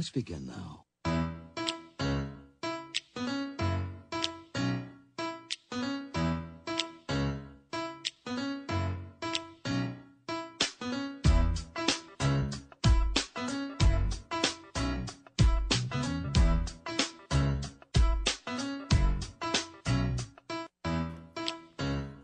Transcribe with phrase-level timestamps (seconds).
[0.00, 0.86] Let's begin now.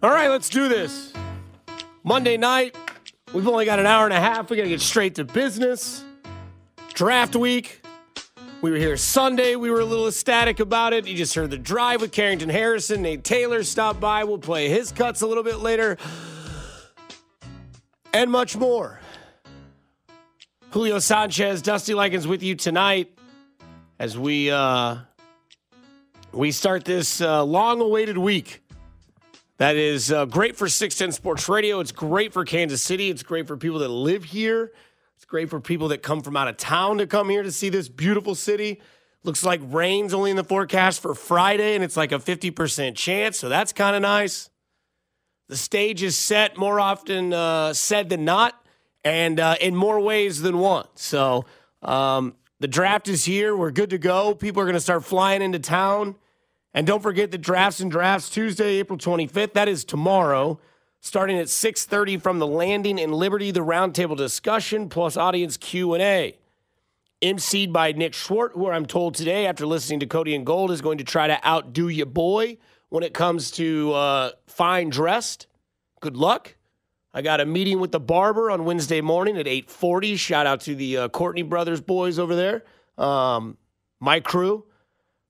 [0.02, 1.12] All right, let's do this.
[2.02, 2.74] Monday night,
[3.34, 4.48] we've only got an hour and a half.
[4.48, 6.05] We got to get straight to business.
[6.96, 7.82] Draft week.
[8.62, 9.54] We were here Sunday.
[9.54, 11.06] We were a little ecstatic about it.
[11.06, 13.02] You just heard the drive with Carrington Harrison.
[13.02, 14.24] Nate Taylor stopped by.
[14.24, 15.98] We'll play his cuts a little bit later.
[18.14, 18.98] And much more.
[20.70, 23.12] Julio Sanchez, Dusty Likens with you tonight
[23.98, 24.96] as we uh,
[26.32, 28.62] we start this uh, long-awaited week.
[29.58, 31.80] That is uh, great for 610 Sports Radio.
[31.80, 33.10] It's great for Kansas City.
[33.10, 34.72] It's great for people that live here.
[35.28, 37.88] Great for people that come from out of town to come here to see this
[37.88, 38.80] beautiful city.
[39.24, 43.36] Looks like rain's only in the forecast for Friday, and it's like a 50% chance,
[43.36, 44.50] so that's kind of nice.
[45.48, 48.54] The stage is set more often uh, said than not,
[49.04, 50.86] and uh, in more ways than one.
[50.94, 51.44] So
[51.82, 53.56] um, the draft is here.
[53.56, 54.32] We're good to go.
[54.32, 56.14] People are going to start flying into town.
[56.72, 59.54] And don't forget the drafts and drafts Tuesday, April 25th.
[59.54, 60.60] That is tomorrow,
[61.06, 66.36] starting at 6:30 from the landing in Liberty, the roundtable discussion plus audience Q&A.
[67.22, 70.80] emceed by Nick Schwartz, who I'm told today, after listening to Cody and Gold, is
[70.80, 75.46] going to try to outdo your boy when it comes to uh, fine dressed.
[76.00, 76.56] Good luck.
[77.14, 80.18] I got a meeting with the barber on Wednesday morning at 8:40.
[80.18, 82.64] Shout out to the uh, Courtney Brothers boys over there,
[82.98, 83.56] um,
[84.00, 84.64] my crew.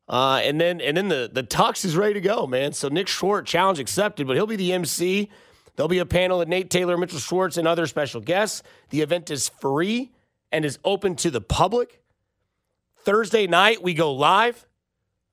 [0.08, 2.72] Uh, and then and then the the tux is ready to go, man.
[2.72, 5.28] So Nick Schwartz, challenge accepted, but he'll be the MC.
[5.76, 8.62] There'll be a panel of Nate Taylor, Mitchell Schwartz, and other special guests.
[8.90, 10.10] The event is free
[10.50, 12.02] and is open to the public.
[12.98, 14.66] Thursday night we go live.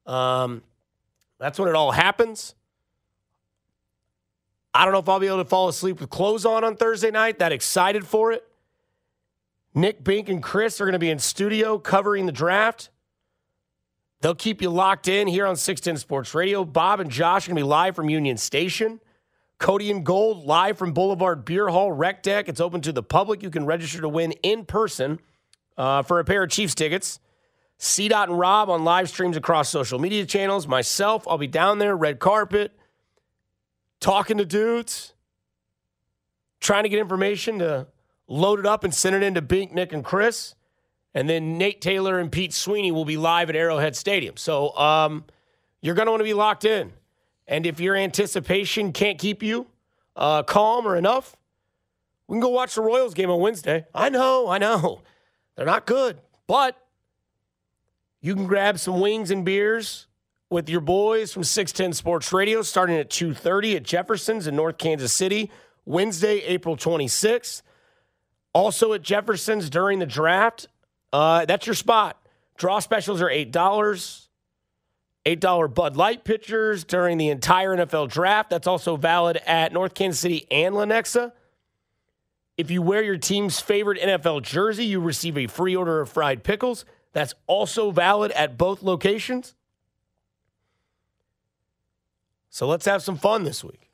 [0.05, 0.61] Um,
[1.39, 2.55] that's when it all happens.
[4.73, 7.11] I don't know if I'll be able to fall asleep with clothes on on Thursday
[7.11, 7.39] night.
[7.39, 8.43] That excited for it.
[9.75, 12.89] Nick Bink and Chris are going to be in studio covering the draft.
[14.21, 16.63] They'll keep you locked in here on 610 Sports Radio.
[16.63, 18.99] Bob and Josh are going to be live from Union Station.
[19.63, 22.49] Cody and Gold live from Boulevard Beer Hall Rec Deck.
[22.49, 23.41] It's open to the public.
[23.41, 25.21] You can register to win in person
[25.77, 27.21] uh, for a pair of Chiefs tickets.
[27.77, 28.09] C.
[28.09, 30.67] Dot and Rob on live streams across social media channels.
[30.67, 32.73] Myself, I'll be down there, red carpet,
[34.01, 35.13] talking to dudes,
[36.59, 37.87] trying to get information to
[38.27, 40.55] load it up and send it into Bink, Nick, and Chris.
[41.13, 44.35] And then Nate Taylor and Pete Sweeney will be live at Arrowhead Stadium.
[44.35, 45.23] So um,
[45.81, 46.91] you're going to want to be locked in.
[47.47, 49.67] And if your anticipation can't keep you
[50.15, 51.35] uh, calm or enough,
[52.27, 53.85] we can go watch the Royals game on Wednesday.
[53.93, 55.01] I know, I know.
[55.55, 56.77] They're not good, but
[58.21, 60.07] you can grab some wings and beers
[60.49, 65.11] with your boys from 610 Sports Radio starting at 2:30 at Jefferson's in North Kansas
[65.11, 65.51] City,
[65.85, 67.61] Wednesday, April 26th.
[68.53, 70.67] Also at Jefferson's during the draft,
[71.11, 72.23] uh, that's your spot.
[72.57, 74.22] Draw specials are $8.
[75.25, 78.49] $8 Bud Light pitchers during the entire NFL draft.
[78.49, 81.31] That's also valid at North Kansas City and Lenexa.
[82.57, 86.43] If you wear your team's favorite NFL jersey, you receive a free order of fried
[86.43, 86.85] pickles.
[87.13, 89.55] That's also valid at both locations.
[92.49, 93.89] So let's have some fun this week.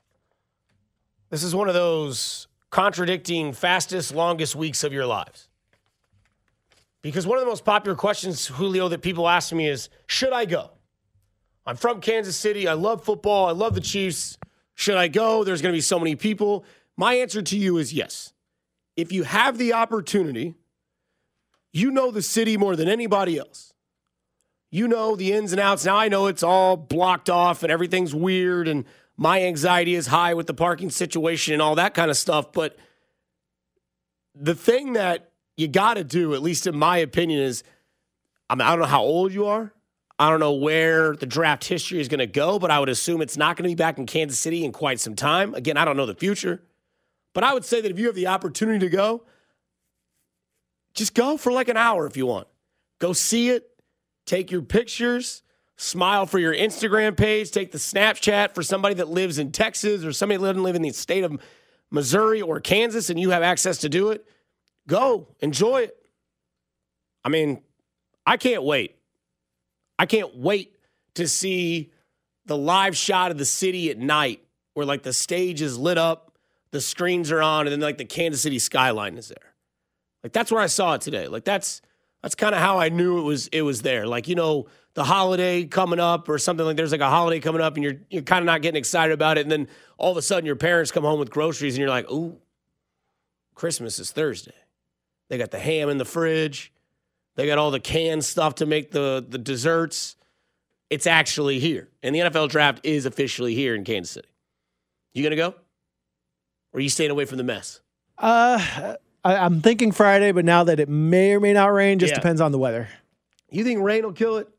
[1.30, 5.48] This is one of those contradicting fastest, longest weeks of your lives.
[7.02, 10.46] Because one of the most popular questions, Julio, that people ask me is Should I
[10.46, 10.72] go?
[11.66, 12.68] I'm from Kansas City.
[12.68, 13.48] I love football.
[13.48, 14.38] I love the Chiefs.
[14.76, 15.44] Should I go?
[15.44, 16.66] There's going to be so many people.
[16.98, 18.34] My answer to you is yes.
[18.96, 20.56] If you have the opportunity,
[21.72, 23.74] you know the city more than anybody else.
[24.72, 25.86] You know the ins and outs.
[25.86, 28.86] Now I know it's all blocked off and everything's weird and
[29.18, 32.54] my anxiety is high with the parking situation and all that kind of stuff.
[32.54, 32.78] But
[34.34, 37.64] the thing that you got to do, at least in my opinion, is
[38.50, 39.74] I, mean, I don't know how old you are.
[40.20, 43.22] I don't know where the draft history is going to go, but I would assume
[43.22, 45.54] it's not going to be back in Kansas City in quite some time.
[45.56, 46.62] Again, I don't know the future,
[47.34, 49.24] but I would say that if you have the opportunity to go,
[50.94, 52.50] just go for like an hour if you want.
[53.00, 53.70] Go see it,
[54.26, 55.42] take your pictures,
[55.78, 60.12] smile for your Instagram page, take the Snapchat for somebody that lives in Texas or
[60.12, 61.40] somebody that doesn't live in the state of
[61.92, 64.28] Missouri or Kansas and you have access to do it.
[64.86, 65.96] Go, enjoy it.
[67.24, 67.62] I mean,
[68.26, 68.99] I can't wait.
[70.00, 70.76] I can't wait
[71.14, 71.92] to see
[72.48, 74.44] the live shot of the city at night
[74.74, 76.32] where like the stage is lit up,
[76.72, 79.54] the screens are on, and then like the Kansas City skyline is there.
[80.24, 81.28] Like that's where I saw it today.
[81.28, 81.82] Like that's
[82.22, 84.06] That's kind of how I knew it was it was there.
[84.06, 87.62] Like, you know, the holiday coming up or something like there's like a holiday coming
[87.62, 89.68] up and you're you're kind of not getting excited about it and then
[89.98, 92.38] all of a sudden your parents come home with groceries and you're like, "Ooh,
[93.56, 94.56] Christmas is Thursday."
[95.30, 96.74] They got the ham in the fridge.
[97.40, 100.18] They got all the canned stuff to make the the desserts.
[100.90, 101.88] It's actually here.
[102.04, 104.28] And the NFL draft is officially here in Kansas City.
[105.14, 105.48] You going to go?
[106.74, 107.80] Or are you staying away from the mess?
[108.18, 112.12] Uh I, am thinking Friday, but now that it may or may not rain, just
[112.12, 112.16] Yeah.
[112.18, 112.90] depends on the weather.
[113.50, 114.50] You think rain will kill it?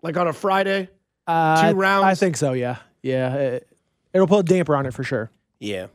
[0.00, 0.88] Like on a Friday?
[1.26, 2.04] Uh, Two I- rounds?
[2.06, 2.54] I think so.
[2.54, 3.34] Yeah, yeah.
[3.34, 3.68] It,
[4.14, 5.30] it'll put a damper on it for sure.
[5.58, 5.88] Yeah.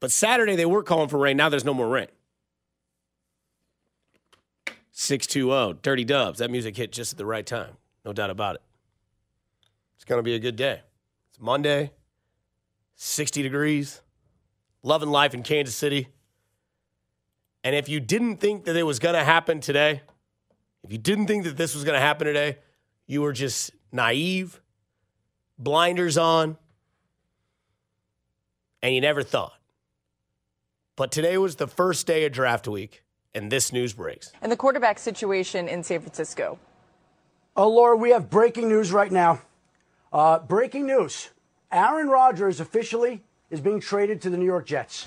[0.00, 1.38] But Saturday they were calling for rain.
[1.38, 2.08] Now there's no more rain.
[4.92, 6.38] 620, Dirty Dubs.
[6.38, 7.76] That music hit just at the right time.
[8.04, 8.62] No doubt about it.
[9.96, 10.80] It's going to be a good day.
[11.28, 11.92] It's Monday,
[12.96, 14.00] 60 degrees,
[14.82, 16.08] loving life in Kansas City.
[17.62, 20.02] And if you didn't think that it was going to happen today,
[20.82, 22.58] if you didn't think that this was going to happen today,
[23.06, 24.60] you were just naive,
[25.58, 26.56] blinders on,
[28.82, 29.52] and you never thought.
[30.96, 33.02] But today was the first day of draft week,
[33.34, 34.32] and this news breaks.
[34.42, 36.58] and the quarterback situation in San Francisco.
[37.56, 39.40] Oh, Laura, we have breaking news right now.
[40.12, 41.30] Uh, breaking news.
[41.70, 45.06] Aaron Rodgers officially is being traded to the New York Jets.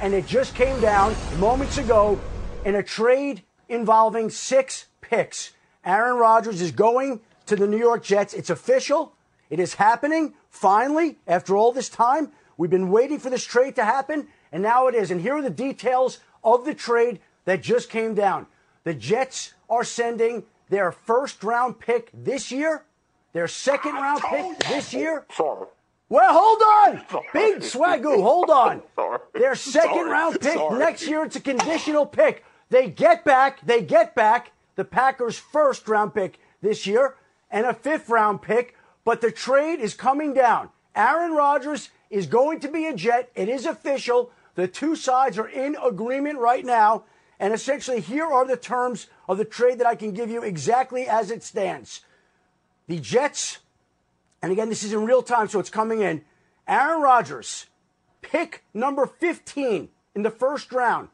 [0.00, 2.18] And it just came down moments ago
[2.64, 5.52] in a trade involving six picks.
[5.84, 8.34] Aaron Rodgers is going to the New York Jets.
[8.34, 9.14] It's official.
[9.50, 10.34] It is happening.
[10.48, 14.86] Finally, after all this time, we've been waiting for this trade to happen, and now
[14.86, 15.10] it is.
[15.10, 17.20] And here are the details of the trade
[17.50, 18.46] that just came down.
[18.84, 22.84] The Jets are sending their first round pick this year,
[23.32, 25.26] their second round pick this year.
[25.32, 25.66] Sorry.
[26.08, 27.22] Well, hold on.
[27.32, 28.82] Big swagoo, hold on.
[28.94, 29.18] Sorry.
[29.34, 30.10] Their second Sorry.
[30.10, 30.78] round pick Sorry.
[30.78, 32.44] next year, it's a conditional pick.
[32.68, 37.16] They get back, they get back the Packers' first round pick this year
[37.50, 40.68] and a fifth round pick, but the trade is coming down.
[40.94, 43.28] Aaron Rodgers is going to be a Jet.
[43.34, 44.30] It is official.
[44.54, 47.02] The two sides are in agreement right now.
[47.40, 51.08] And essentially, here are the terms of the trade that I can give you exactly
[51.08, 52.02] as it stands.
[52.86, 53.58] The Jets
[54.42, 56.22] and again, this is in real time, so it's coming in.
[56.66, 57.66] Aaron Rodgers,
[58.22, 61.08] pick number 15 in the first round,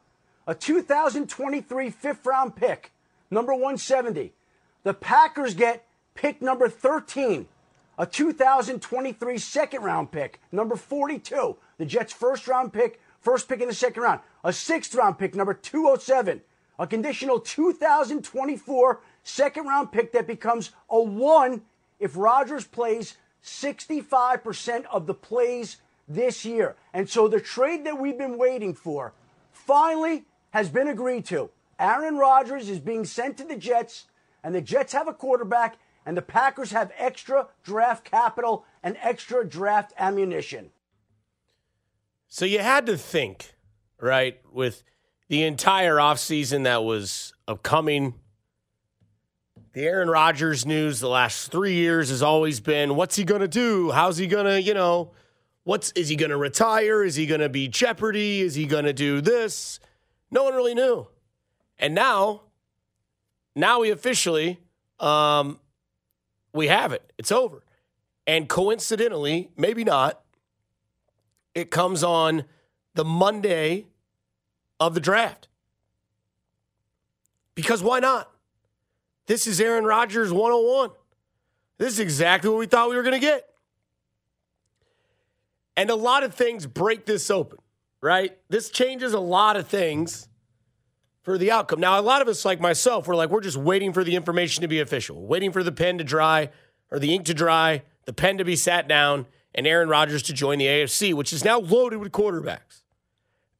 [0.45, 2.91] a 2023 fifth round pick,
[3.29, 4.33] number 170.
[4.83, 5.85] The Packers get
[6.15, 7.47] pick number 13,
[7.97, 11.57] a 2023 second round pick, number 42.
[11.77, 15.35] The Jets' first round pick, first pick in the second round, a sixth round pick,
[15.35, 16.39] number 207,
[16.79, 21.63] a conditional 2024 second round pick that becomes a one
[21.99, 25.75] if Rodgers plays 65% of the plays
[26.07, 26.77] this year.
[26.93, 29.11] And so the trade that we've been waiting for
[29.51, 31.49] finally has been agreed to.
[31.77, 34.05] Aaron Rodgers is being sent to the Jets,
[34.41, 35.75] and the Jets have a quarterback,
[36.05, 40.69] and the Packers have extra draft capital and extra draft ammunition.
[42.29, 43.53] So you had to think,
[44.01, 44.83] right, with
[45.29, 48.15] the entire offseason that was upcoming.
[49.73, 53.47] The Aaron Rodgers news the last three years has always been what's he going to
[53.47, 53.91] do?
[53.91, 55.11] How's he going to, you know,
[55.63, 57.03] what's, is he going to retire?
[57.03, 58.41] Is he going to be Jeopardy?
[58.41, 59.79] Is he going to do this?
[60.31, 61.07] No one really knew.
[61.79, 62.41] And now,
[63.55, 64.59] now we officially,
[64.99, 65.59] um,
[66.53, 67.13] we have it.
[67.17, 67.63] It's over.
[68.25, 70.21] And coincidentally, maybe not,
[71.57, 72.43] it comes on
[72.93, 73.87] the Monday
[74.79, 75.47] of the draft.
[77.55, 78.29] Because why not?
[79.25, 80.91] This is Aaron Rodgers 101.
[81.79, 83.49] This is exactly what we thought we were going to get.
[85.75, 87.57] And a lot of things break this open,
[88.01, 88.37] right?
[88.49, 90.29] This changes a lot of things
[91.23, 91.79] for the outcome.
[91.79, 94.61] Now, a lot of us, like myself, we're like, we're just waiting for the information
[94.61, 96.51] to be official, waiting for the pen to dry
[96.91, 99.25] or the ink to dry, the pen to be sat down,
[99.57, 102.83] and Aaron Rodgers to join the AFC, which is now loaded with quarterbacks.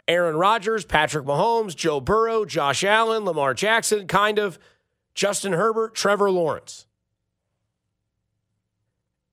[0.07, 4.59] Aaron Rodgers, Patrick Mahomes, Joe Burrow, Josh Allen, Lamar Jackson, kind of,
[5.15, 6.85] Justin Herbert, Trevor Lawrence.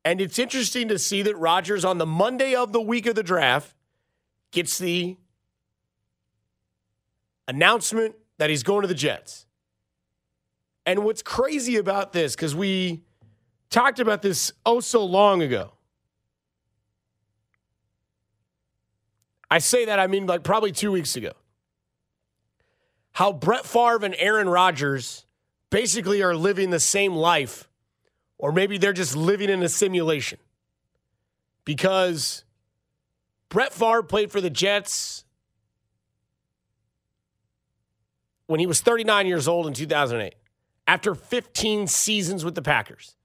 [0.05, 3.23] And it's interesting to see that Rodgers on the Monday of the week of the
[3.23, 3.77] draft
[4.51, 5.17] gets the
[7.47, 9.47] announcement that he's going to the Jets.
[10.87, 13.03] And what's crazy about this, because we
[13.71, 15.74] talked about this oh so long ago.
[19.51, 21.33] I say that, I mean, like probably two weeks ago.
[23.13, 25.25] How Brett Favre and Aaron Rodgers
[25.71, 27.69] basically are living the same life,
[28.39, 30.39] or maybe they're just living in a simulation.
[31.65, 32.45] Because
[33.49, 35.25] Brett Favre played for the Jets
[38.47, 40.35] when he was 39 years old in 2008.
[40.87, 43.17] after 15 seasons with the Packers.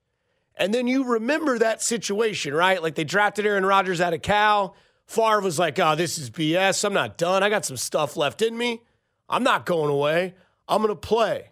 [0.55, 2.81] And then you remember that situation, right?
[2.81, 4.75] Like they drafted Aaron Rodgers out of Cal.
[5.09, 6.85] Favre was like, oh, this is BS.
[6.85, 7.41] I'm not done.
[7.41, 8.83] I got some stuff left in me.
[9.27, 10.35] I'm not going away.
[10.67, 11.49] I'm going to play.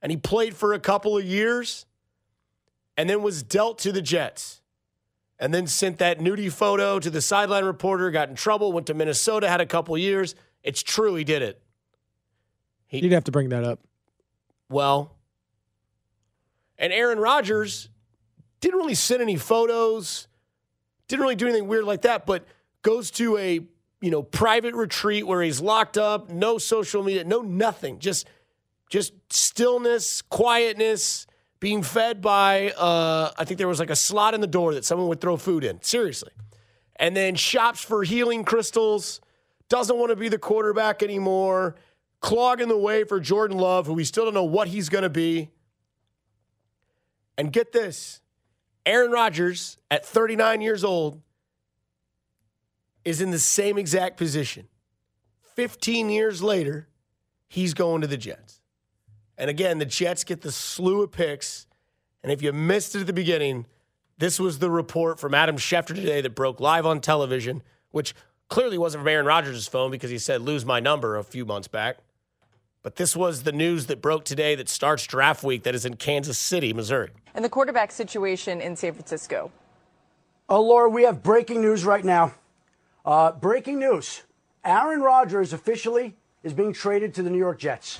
[0.00, 1.84] And he played for a couple of years
[2.96, 4.62] and then was dealt to the Jets.
[5.38, 8.94] And then sent that nudie photo to the sideline reporter, got in trouble, went to
[8.94, 10.34] Minnesota, had a couple of years.
[10.62, 11.60] It's true, he did it.
[12.86, 13.80] He, You'd have to bring that up.
[14.70, 15.14] Well,
[16.78, 17.90] and Aaron Rodgers
[18.62, 20.26] didn't really send any photos,
[21.08, 22.46] didn't really do anything weird like that, but
[22.82, 23.60] goes to a
[24.00, 28.26] you know private retreat where he's locked up, no social media, no nothing, just
[28.90, 31.26] just stillness, quietness,
[31.60, 34.84] being fed by uh, I think there was like a slot in the door that
[34.84, 35.82] someone would throw food in.
[35.82, 36.30] Seriously.
[36.98, 39.20] And then shops for healing crystals,
[39.68, 41.76] doesn't want to be the quarterback anymore,
[42.20, 45.10] clogging the way for Jordan Love, who we still don't know what he's going to
[45.10, 45.50] be.
[47.36, 48.20] And get this
[48.86, 51.20] Aaron Rodgers, at 39 years old,
[53.04, 54.68] is in the same exact position.
[55.56, 56.88] 15 years later,
[57.48, 58.60] he's going to the Jets.
[59.36, 61.66] And again, the Jets get the slew of picks.
[62.22, 63.66] And if you missed it at the beginning,
[64.18, 68.14] this was the report from Adam Schefter today that broke live on television, which
[68.48, 71.68] clearly wasn't from Aaron Rodgers' phone because he said, lose my number a few months
[71.68, 71.98] back.
[72.82, 75.96] But this was the news that broke today that starts draft week that is in
[75.96, 77.10] Kansas City, Missouri.
[77.36, 79.52] And the quarterback situation in San Francisco.
[80.48, 82.32] Oh, Laura, we have breaking news right now.
[83.04, 84.22] Uh, breaking news.
[84.64, 87.98] Aaron Rodgers officially is being traded to the New York Jets.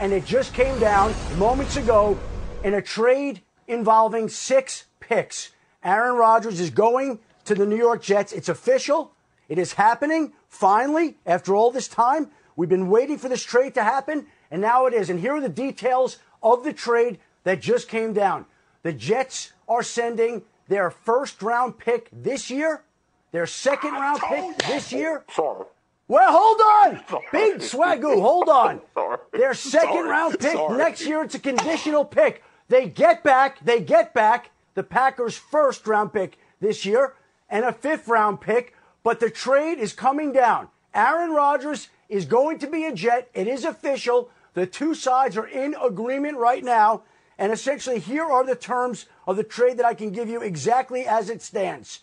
[0.00, 2.18] And it just came down moments ago
[2.64, 5.52] in a trade involving six picks.
[5.84, 8.32] Aaron Rodgers is going to the New York Jets.
[8.32, 9.12] It's official.
[9.48, 12.32] It is happening finally after all this time.
[12.56, 15.08] We've been waiting for this trade to happen, and now it is.
[15.08, 18.46] And here are the details of the trade that just came down.
[18.82, 22.82] The Jets are sending their first round pick this year,
[23.30, 25.24] their second round pick this year.
[25.32, 25.66] Sorry.
[26.08, 27.22] Well, hold on.
[27.30, 28.82] Big swagoo, hold on.
[29.32, 32.42] Their second round pick next year, it's a conditional pick.
[32.68, 37.14] They get back, they get back the Packers' first round pick this year
[37.48, 40.68] and a fifth round pick, but the trade is coming down.
[40.94, 43.30] Aaron Rodgers is going to be a Jet.
[43.32, 44.30] It is official.
[44.54, 47.04] The two sides are in agreement right now.
[47.38, 51.06] And essentially, here are the terms of the trade that I can give you exactly
[51.06, 52.00] as it stands.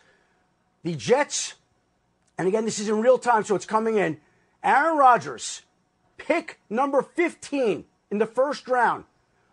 [0.83, 1.55] The Jets,
[2.37, 4.19] and again, this is in real time, so it's coming in.
[4.63, 5.61] Aaron Rodgers,
[6.17, 9.05] pick number 15 in the first round,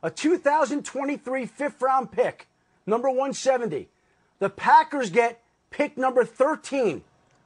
[0.02, 2.48] a 2023 fifth round pick,
[2.86, 3.88] number 170.
[4.38, 7.02] The Packers get pick number 13,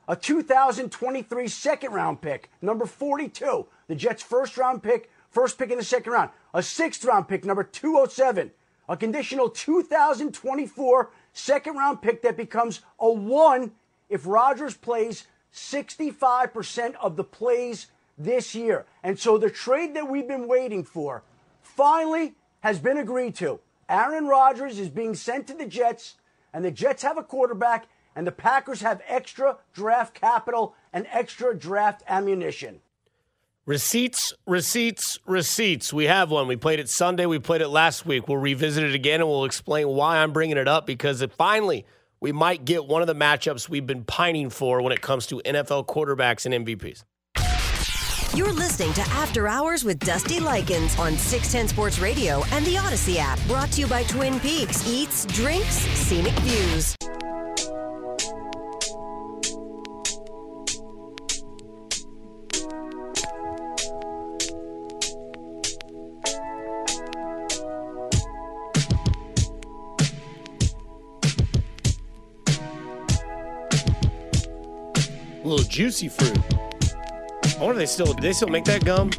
[0.09, 3.67] a 2023 second round pick, number 42.
[3.89, 6.31] The Jets' first round pick, first pick in the second round.
[6.55, 8.51] A sixth round pick, number 207.
[8.89, 13.73] A conditional 2024 second round pick that becomes a one
[14.09, 17.87] if Rodgers plays 65% of the plays
[18.19, 18.87] this year.
[19.03, 21.23] And so the trade that we've been waiting for
[21.63, 23.61] finally has been agreed to.
[23.89, 26.17] Aaron Rodgers is being sent to the Jets,
[26.53, 31.57] and the Jets have a quarterback and the Packers have extra draft capital and extra
[31.57, 32.81] draft ammunition.
[33.67, 35.93] Receipts, receipts, receipts.
[35.93, 36.49] We have one.
[36.49, 37.27] We played it Sunday.
[37.27, 38.27] We played it last week.
[38.27, 41.85] We'll revisit it again and we'll explain why I'm bringing it up because it finally
[42.21, 45.43] we might get one of the matchups we've been pining for when it comes to
[45.45, 47.05] NFL quarterbacks and MVPs.
[48.35, 53.17] You're listening to After Hours with Dusty Likens on 610 Sports Radio and the Audacy
[53.19, 53.39] app.
[53.47, 56.97] Brought to you by Twin Peaks Eats, Drinks, Scenic Views.
[75.71, 76.37] Juicy fruit.
[77.59, 79.11] I wonder if they still do they still make that gum?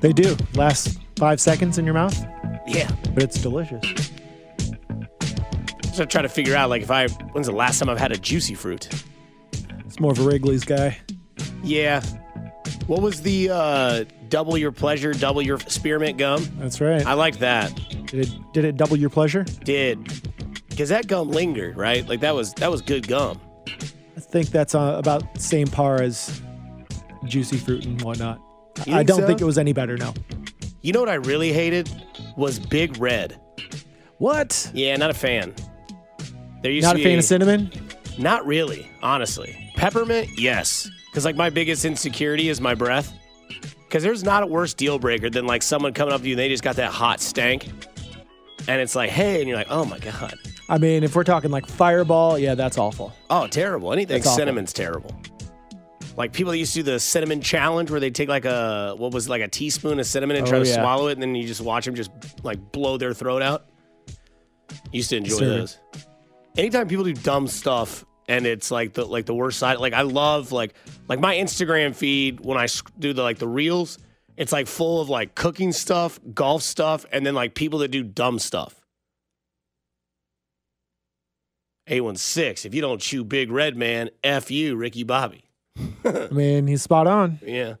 [0.00, 0.36] They do.
[0.54, 2.18] Last five seconds in your mouth,
[2.66, 2.90] Yeah.
[3.14, 3.84] but it's delicious.
[5.92, 8.12] So I'm trying to figure out like if I when's the last time I've had
[8.12, 8.88] a juicy fruit?
[9.86, 10.96] It's more of a Wrigley's guy.
[11.62, 12.02] Yeah.
[12.86, 16.48] What was the uh, double your pleasure, double your spearmint gum?
[16.58, 17.04] That's right.
[17.06, 17.74] I like that.
[18.06, 19.44] Did it, did it double your pleasure?
[19.64, 20.04] Did
[20.68, 22.08] because that gum lingered, right?
[22.08, 23.38] Like that was that was good gum.
[24.30, 26.40] Think that's uh, about same par as
[27.24, 28.40] juicy fruit and whatnot.
[28.86, 29.26] You I think don't so?
[29.26, 29.96] think it was any better.
[29.96, 30.14] No.
[30.82, 31.90] You know what I really hated
[32.36, 33.38] was Big Red.
[34.18, 34.70] What?
[34.72, 35.54] Yeah, not a fan.
[36.62, 37.72] There used Not to a be fan of cinnamon?
[38.18, 39.72] Not really, honestly.
[39.76, 43.12] Peppermint, yes, because like my biggest insecurity is my breath.
[43.88, 46.38] Because there's not a worse deal breaker than like someone coming up to you and
[46.38, 47.68] they just got that hot stank.
[48.68, 50.34] And it's like, hey, and you're like, oh my God.
[50.70, 53.12] I mean, if we're talking like Fireball, yeah, that's awful.
[53.28, 53.92] Oh, terrible.
[53.92, 54.36] Anything That's awful.
[54.38, 55.10] cinnamon's terrible.
[56.16, 59.12] Like people that used to do the cinnamon challenge where they take like a, what
[59.12, 60.76] was it, like a teaspoon of cinnamon and try Oh, to yeah.
[60.76, 62.10] swallow it and then you just watch them just
[62.44, 63.66] like blow their throat out.
[64.92, 65.58] Used to enjoy Disturbing.
[65.58, 65.78] those.
[66.56, 70.02] Anytime people do dumb stuff and it's like the like the worst side, like I
[70.02, 70.74] love like
[71.08, 73.98] like my Instagram feed when I sc- do the like the reels,
[74.36, 78.02] it's like full of like cooking stuff, golf stuff, and then like people that do
[78.04, 78.79] dumb stuff.
[81.90, 85.44] 816, if you don't chew big red man, F you, Ricky Bobby.
[86.04, 87.38] I mean, he's spot on.
[87.44, 87.74] Yeah.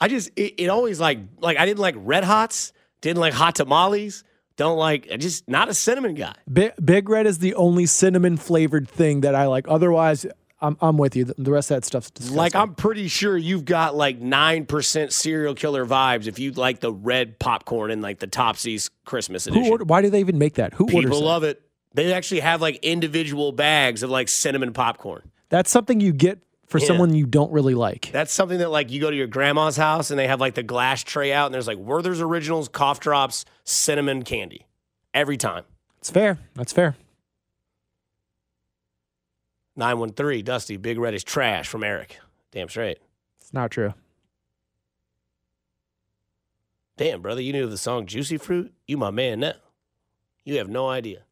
[0.00, 3.56] I just it, it always like like I didn't like red hots, didn't like hot
[3.56, 4.22] tamales,
[4.56, 6.34] don't like I just not a cinnamon guy.
[6.52, 9.66] Big, Big Red is the only cinnamon flavored thing that I like.
[9.68, 10.26] Otherwise,
[10.60, 11.24] I'm, I'm with you.
[11.24, 12.36] The, rest of that stuff's disgusting.
[12.36, 16.80] Like I'm pretty sure you've got like nine percent serial killer vibes if you like
[16.80, 19.64] the red popcorn in like the Topsy's Christmas edition.
[19.64, 20.74] Who order, why do they even make that?
[20.74, 21.62] Who orders People love it.
[21.94, 25.30] They actually have like individual bags of like cinnamon popcorn.
[25.48, 26.86] That's something you get for Yeah.
[26.86, 28.10] someone you don't really like.
[28.12, 30.62] That's something that like you go to your grandma's house and they have like the
[30.62, 34.66] glass tray out and there's like Werther's Originals, cough drops, cinnamon candy
[35.14, 35.64] every time.
[35.98, 36.38] It's fair.
[36.54, 36.94] That's fair.
[39.76, 42.18] 913, Dusty, Big Red is trash from Eric.
[42.50, 42.98] Damn straight.
[43.40, 43.94] It's not true.
[46.96, 48.72] Damn, brother, you knew the song Juicy Fruit?
[48.86, 49.52] You my man now.
[50.44, 51.22] You have no idea.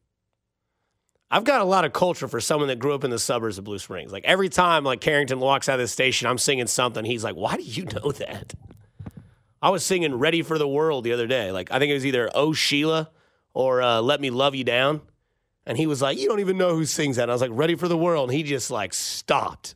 [1.29, 3.65] I've got a lot of culture for someone that grew up in the suburbs of
[3.65, 4.13] Blue Springs.
[4.13, 7.03] Like every time like Carrington walks out of the station, I'm singing something.
[7.03, 8.53] He's like, Why do you know that?
[9.61, 11.51] I was singing Ready for the World the other day.
[11.51, 13.09] Like I think it was either Oh Sheila
[13.53, 15.01] or uh, Let Me Love You Down.
[15.65, 17.23] And he was like, You don't even know who sings that.
[17.23, 18.29] And I was like, Ready for the World.
[18.29, 19.75] And he just like stopped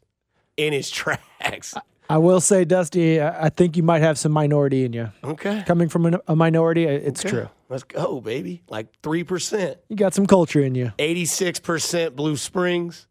[0.55, 1.74] in his tracks.
[2.12, 5.12] I will say, Dusty, I think you might have some minority in you.
[5.24, 5.63] Okay.
[5.65, 7.30] Coming from a minority, it's Okay.
[7.30, 7.50] true.
[7.70, 8.63] Let's go, baby.
[8.68, 9.77] Like 3%.
[9.88, 10.91] You got some culture in you.
[11.00, 13.07] 86% Blue Springs,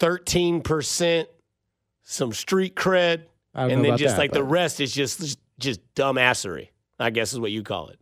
[0.00, 1.26] 13%
[2.04, 6.68] some street cred, and then just that, like the rest is just just dumbassery.
[6.98, 7.98] I guess is what you call it.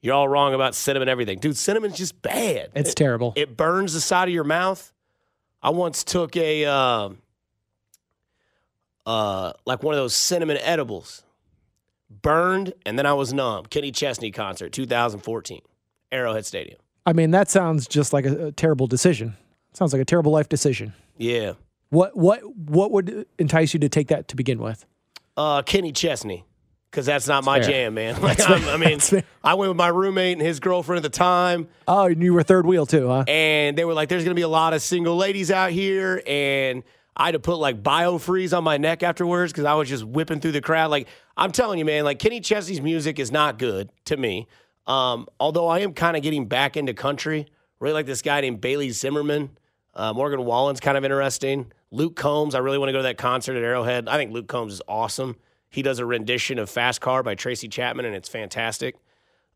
[0.00, 1.38] You're all wrong about cinnamon everything.
[1.38, 2.70] Dude, cinnamon's just bad.
[2.74, 3.32] It's it, terrible.
[3.36, 4.92] It burns the side of your mouth.
[5.62, 7.18] I once took a um
[9.06, 11.22] uh like one of those cinnamon edibles.
[12.22, 13.66] Burned and then I was numb.
[13.66, 15.60] Kenny Chesney concert 2014.
[16.12, 16.78] Arrowhead Stadium.
[17.06, 19.36] I mean, that sounds just like a, a terrible decision.
[19.72, 20.92] Sounds like a terrible life decision.
[21.18, 21.54] Yeah.
[21.90, 24.86] What what what would entice you to take that to begin with?
[25.36, 26.44] Uh, Kenny Chesney,
[26.90, 27.70] because that's not my fair.
[27.70, 28.20] jam, man.
[28.22, 29.00] Like, I mean,
[29.42, 32.42] I went with my roommate and his girlfriend at the time, Oh, and you were
[32.44, 33.24] third wheel too, huh?
[33.26, 36.84] and they were like, "There's gonna be a lot of single ladies out here," and
[37.16, 40.40] I had to put like biofreeze on my neck afterwards because I was just whipping
[40.40, 40.90] through the crowd.
[40.90, 44.48] Like, I'm telling you, man, like Kenny Chesney's music is not good to me.
[44.86, 47.46] Um, although I am kind of getting back into country.
[47.80, 49.50] Really like this guy named Bailey Zimmerman.
[49.94, 51.72] Uh, Morgan Wallen's kind of interesting.
[51.90, 54.08] Luke Combs, I really want to go to that concert at Arrowhead.
[54.08, 55.36] I think Luke Combs is awesome.
[55.70, 58.96] He does a rendition of Fast Car by Tracy Chapman, and it's fantastic.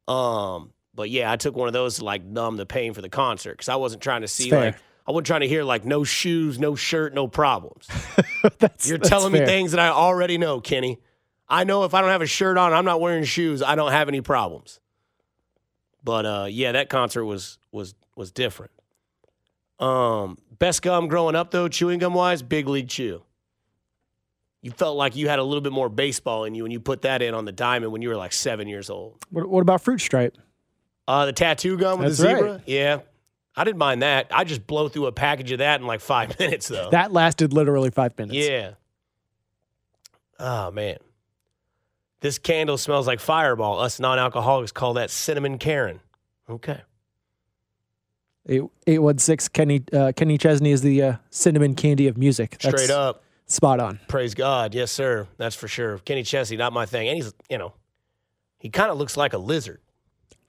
[0.07, 3.09] Um, but yeah, I took one of those to like numb the pain for the
[3.09, 4.77] concert because I wasn't trying to see like
[5.09, 7.89] I wasn't trying to hear like no shoes, no shirt, no problems.
[8.85, 9.47] You're telling me fair.
[9.47, 10.99] things that I already know, Kenny.
[11.49, 13.91] I know if I don't have a shirt on, I'm not wearing shoes, I don't
[13.91, 14.81] have any problems.
[16.05, 18.71] But uh, yeah, that concert was was was different.
[19.81, 23.23] Um, best gum growing up though, chewing gum wise, Big League Chew.
[24.61, 27.03] You felt like you had a little bit more baseball in you when you put
[27.03, 29.25] that in on the diamond when you were like seven years old.
[29.31, 30.37] What, what about fruit stripe?
[31.07, 32.63] Uh, the tattoo gum with That's the zebra, right.
[32.67, 33.01] yeah,
[33.59, 34.29] I didn't mind that.
[34.31, 36.91] I just blow through a package of that in like five minutes though.
[36.91, 38.37] That lasted literally five minutes.
[38.39, 38.73] Yeah.
[40.39, 40.99] Oh man.
[42.21, 43.79] This candle smells like fireball.
[43.81, 46.01] Us non-alcoholics call that cinnamon Karen.
[46.49, 46.81] Okay.
[48.49, 49.49] Eight eight one six.
[49.49, 52.59] Kenny uh, Kenny Chesney is the uh, cinnamon candy of music.
[52.63, 53.23] That's Straight up.
[53.47, 54.01] spot on.
[54.09, 54.75] Praise God.
[54.75, 55.27] Yes, sir.
[55.37, 55.99] That's for sure.
[55.99, 57.09] Kenny Chesney, not my thing.
[57.09, 57.75] And he's, you know,
[58.59, 59.81] he kind of looks like a lizard.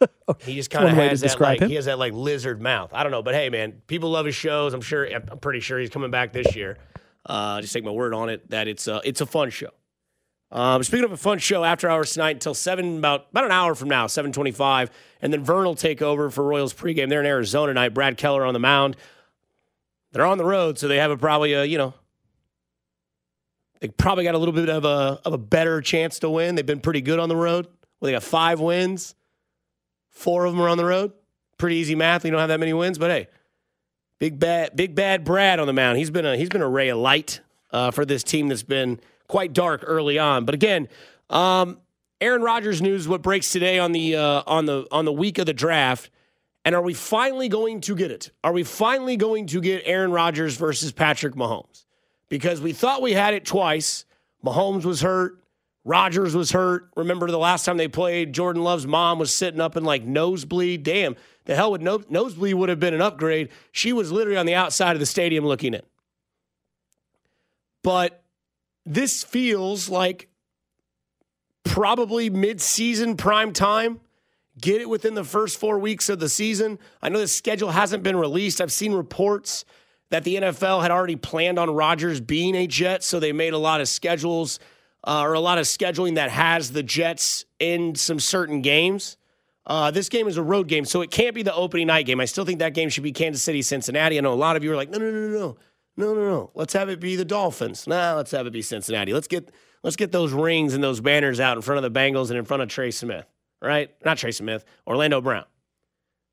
[0.40, 1.68] he just kind of one way to has that like him.
[1.68, 2.90] he has that like lizard mouth.
[2.92, 4.74] I don't know, but hey, man, people love his shows.
[4.74, 5.06] I'm sure.
[5.06, 6.78] I'm pretty sure he's coming back this year.
[7.24, 9.70] Uh, just take my word on it that it's a it's a fun show.
[10.52, 13.74] Um, speaking of a fun show, after hours tonight until seven, about about an hour
[13.74, 17.08] from now, seven twenty-five, and then Vern will take over for Royals pregame.
[17.08, 17.90] They're in Arizona tonight.
[17.90, 18.96] Brad Keller on the mound.
[20.12, 21.94] They're on the road, so they have a probably a you know
[23.80, 26.54] they probably got a little bit of a of a better chance to win.
[26.54, 27.66] They've been pretty good on the road.
[28.00, 29.14] Well, they got five wins,
[30.16, 31.12] four of them are on the road.
[31.58, 32.24] Pretty easy math.
[32.24, 33.28] You don't have that many wins, but hey,
[34.18, 35.98] big bad big bad Brad on the mound.
[35.98, 39.00] He's been a he's been a ray of light uh, for this team that's been
[39.28, 40.44] quite dark early on.
[40.44, 40.88] But again,
[41.30, 41.78] um,
[42.20, 45.46] Aaron Rodgers news what breaks today on the uh, on the on the week of
[45.46, 46.10] the draft.
[46.64, 48.32] And are we finally going to get it?
[48.42, 51.84] Are we finally going to get Aaron Rodgers versus Patrick Mahomes?
[52.28, 54.04] Because we thought we had it twice.
[54.44, 55.38] Mahomes was hurt.
[55.86, 56.90] Rodgers was hurt.
[56.96, 60.82] Remember the last time they played, Jordan Love's mom was sitting up in like nosebleed.
[60.82, 63.50] Damn, the hell would no, nosebleed would have been an upgrade.
[63.70, 65.82] She was literally on the outside of the stadium looking in.
[67.84, 68.24] But
[68.84, 70.28] this feels like
[71.62, 74.00] probably mid-season prime time.
[74.60, 76.80] Get it within the first four weeks of the season.
[77.00, 78.60] I know the schedule hasn't been released.
[78.60, 79.64] I've seen reports
[80.10, 83.58] that the NFL had already planned on Rodgers being a Jet, so they made a
[83.58, 84.58] lot of schedules
[85.06, 89.16] uh, or a lot of scheduling that has the Jets in some certain games.
[89.64, 92.20] Uh, this game is a road game, so it can't be the opening night game.
[92.20, 94.18] I still think that game should be Kansas City, Cincinnati.
[94.18, 95.56] I know a lot of you are like, no, no, no, no, no,
[95.96, 96.50] no, no, no.
[96.54, 97.86] Let's have it be the Dolphins.
[97.86, 99.12] Nah, let's have it be Cincinnati.
[99.12, 99.50] Let's get
[99.82, 102.44] let's get those rings and those banners out in front of the Bengals and in
[102.44, 103.26] front of Trey Smith,
[103.62, 103.90] right?
[104.04, 105.44] Not Trey Smith, Orlando Brown.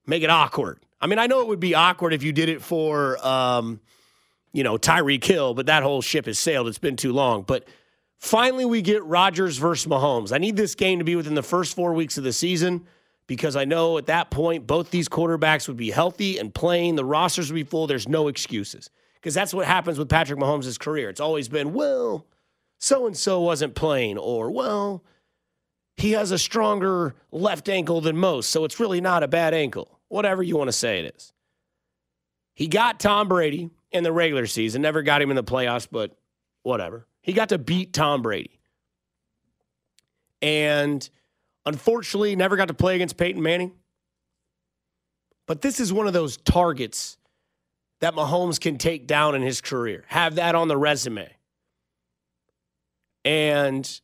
[0.06, 0.80] Make it awkward.
[1.00, 3.80] I mean, I know it would be awkward if you did it for, um,
[4.52, 6.68] you know, Tyreek Hill, but that whole ship has sailed.
[6.68, 7.44] It's been too long.
[7.44, 7.68] But
[8.24, 10.34] finally, we get Rodgers versus Mahomes.
[10.34, 12.86] I need this game to be within the first four weeks of the season
[13.28, 16.96] because I know at that point both these quarterbacks would be healthy and playing.
[16.96, 17.86] The rosters would be full.
[17.86, 21.10] There's no excuses because that's what happens with Patrick Mahomes' career.
[21.10, 22.26] It's always been, well,
[22.78, 25.04] so and so wasn't playing, or, well,
[25.98, 30.00] he has a stronger left ankle than most, so it's really not a bad ankle.
[30.08, 31.34] Whatever you want to say it is.
[32.56, 36.18] He got Tom Brady in the regular season, never got him in the playoffs, but
[36.64, 37.06] whatever.
[37.24, 38.60] He got to beat Tom Brady.
[40.42, 41.10] And
[41.66, 43.72] unfortunately, never got to play against Peyton Manning.
[45.48, 47.18] But this is one of those targets
[48.02, 50.04] that Mahomes can take down in his career.
[50.08, 51.30] Have that on the resume.
[53.24, 54.02] And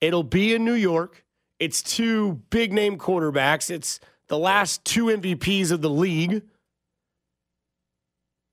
[0.00, 1.24] it'll be in New York.
[1.60, 3.70] It's two big name quarterbacks.
[3.70, 6.42] It's the last two MVPs of the league.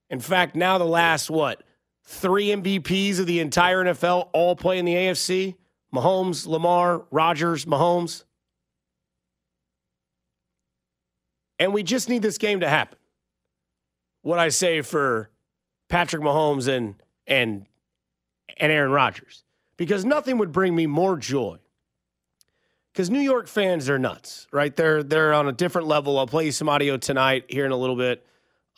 [0.08, 1.62] In fact, now the last, what,
[2.06, 5.56] three MVPs of the entire NFL all play in the AFC?
[5.94, 8.24] Mahomes, Lamar, Rodgers, Mahomes.
[11.58, 12.98] And we just need this game to happen.
[14.22, 15.30] What I say for
[15.88, 17.66] Patrick Mahomes and and
[18.58, 19.44] and Aaron Rodgers.
[19.76, 21.58] Because nothing would bring me more joy.
[22.92, 24.74] Because New York fans are nuts, right?
[24.74, 26.18] They're they're on a different level.
[26.18, 28.26] I'll play you some audio tonight here in a little bit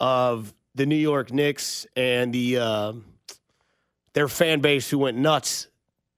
[0.01, 2.93] of the New York Knicks and the uh,
[4.13, 5.69] their fan base who went nuts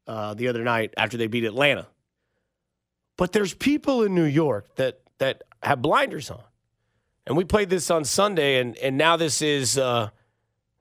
[0.07, 1.87] uh, the other night after they beat Atlanta.
[3.17, 6.43] But there's people in New York that that have blinders on,
[7.27, 10.09] and we played this on Sunday, and and now this is uh,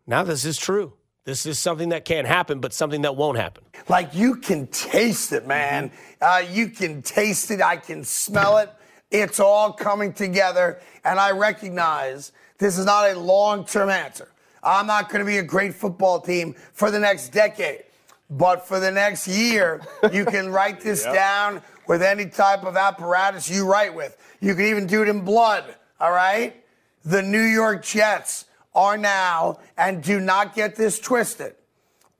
[0.07, 0.93] now this is true.
[1.25, 3.63] This is something that can't happen, but something that won't happen.
[3.87, 5.91] Like you can taste it, man.
[6.19, 7.61] Uh, you can taste it.
[7.61, 8.73] I can smell it.
[9.11, 14.29] It's all coming together, and I recognize this is not a long-term answer.
[14.63, 17.83] I'm not going to be a great football team for the next decade.
[18.29, 21.13] But for the next year, you can write this yep.
[21.13, 24.15] down with any type of apparatus you write with.
[24.39, 26.63] You can even do it in blood, all right?
[27.03, 28.45] The New York Jets
[28.75, 31.55] are now, and do not get this twisted,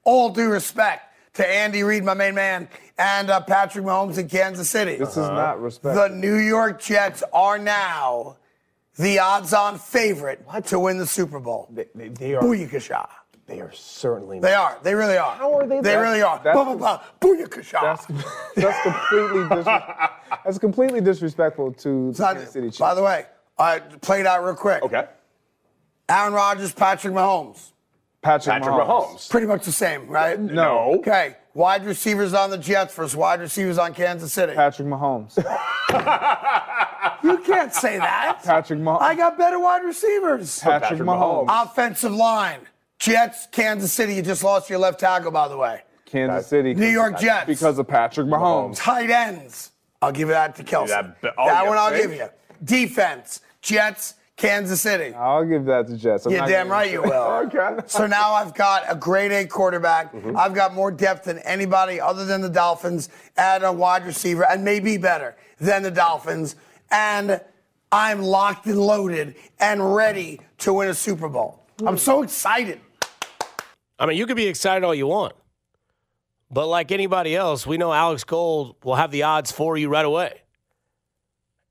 [0.03, 4.69] all due respect to Andy Reid, my main man, and uh, Patrick Mahomes in Kansas
[4.69, 4.95] City.
[4.95, 5.21] This uh-huh.
[5.21, 5.95] is not respect.
[5.95, 8.37] The New York Jets are now
[8.99, 10.65] the odds-on favorite what?
[10.67, 11.67] to win the Super Bowl.
[11.71, 12.41] They, they, they are.
[12.43, 13.07] Booyakasha.
[13.47, 14.39] They are certainly.
[14.39, 14.77] They are.
[14.83, 15.35] They really are.
[15.35, 15.81] How are they?
[15.81, 16.39] They really are.
[16.43, 17.01] That's, blah, blah, blah.
[17.19, 17.81] Booyakasha.
[17.81, 18.05] That's,
[18.55, 19.65] that's completely dis-
[20.45, 22.77] that's completely disrespectful to the Kansas City Chiefs.
[22.77, 23.25] By the way,
[23.57, 24.83] I played out real quick.
[24.83, 25.07] Okay.
[26.09, 27.71] Aaron Rodgers, Patrick Mahomes.
[28.21, 29.13] Patrick, Patrick Mahomes.
[29.13, 29.29] Mahomes.
[29.29, 30.39] Pretty much the same, right?
[30.39, 30.95] No.
[30.99, 31.37] Okay.
[31.59, 34.53] Wide receivers on the Jets versus wide receivers on Kansas City.
[34.53, 35.35] Patrick Mahomes.
[37.21, 38.39] you can't say that.
[38.45, 39.01] Patrick Mahomes.
[39.01, 40.61] I got better wide receivers.
[40.61, 41.47] Patrick, Patrick Mahomes.
[41.47, 41.65] Mahomes.
[41.65, 42.61] Offensive line.
[42.97, 44.15] Jets, Kansas City.
[44.15, 45.81] You just lost your left tackle, by the way.
[46.05, 46.73] Kansas City.
[46.73, 47.45] New York Jets.
[47.45, 48.77] Because of Patrick Mahomes.
[48.77, 49.71] Tight ends.
[50.01, 50.87] I'll give you that to Kelce.
[50.87, 52.29] That, oh, that one I'll give you.
[52.63, 53.41] Defense.
[53.61, 55.13] Jets, Kansas City.
[55.13, 56.25] I'll give that to Jets.
[56.25, 57.11] I'm You're damn right you will.
[57.53, 57.79] okay.
[57.87, 60.13] So now I've got a grade A quarterback.
[60.13, 60.37] Mm-hmm.
[60.37, 64.63] I've got more depth than anybody other than the Dolphins at a wide receiver, and
[64.63, 66.55] maybe better than the Dolphins.
[66.89, 67.41] And
[67.91, 71.65] I'm locked and loaded and ready to win a Super Bowl.
[71.85, 72.79] I'm so excited.
[73.99, 75.33] I mean, you could be excited all you want.
[76.49, 80.05] But like anybody else, we know Alex Gold will have the odds for you right
[80.05, 80.41] away.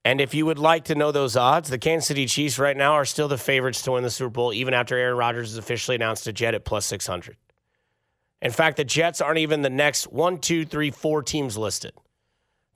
[0.08, 2.94] And if you would like to know those odds, the Kansas City Chiefs right now
[2.94, 5.96] are still the favorites to win the Super Bowl, even after Aaron Rodgers has officially
[5.96, 7.36] announced a jet at plus 600.
[8.40, 11.92] In fact, the Jets aren't even the next one, two, three, four teams listed.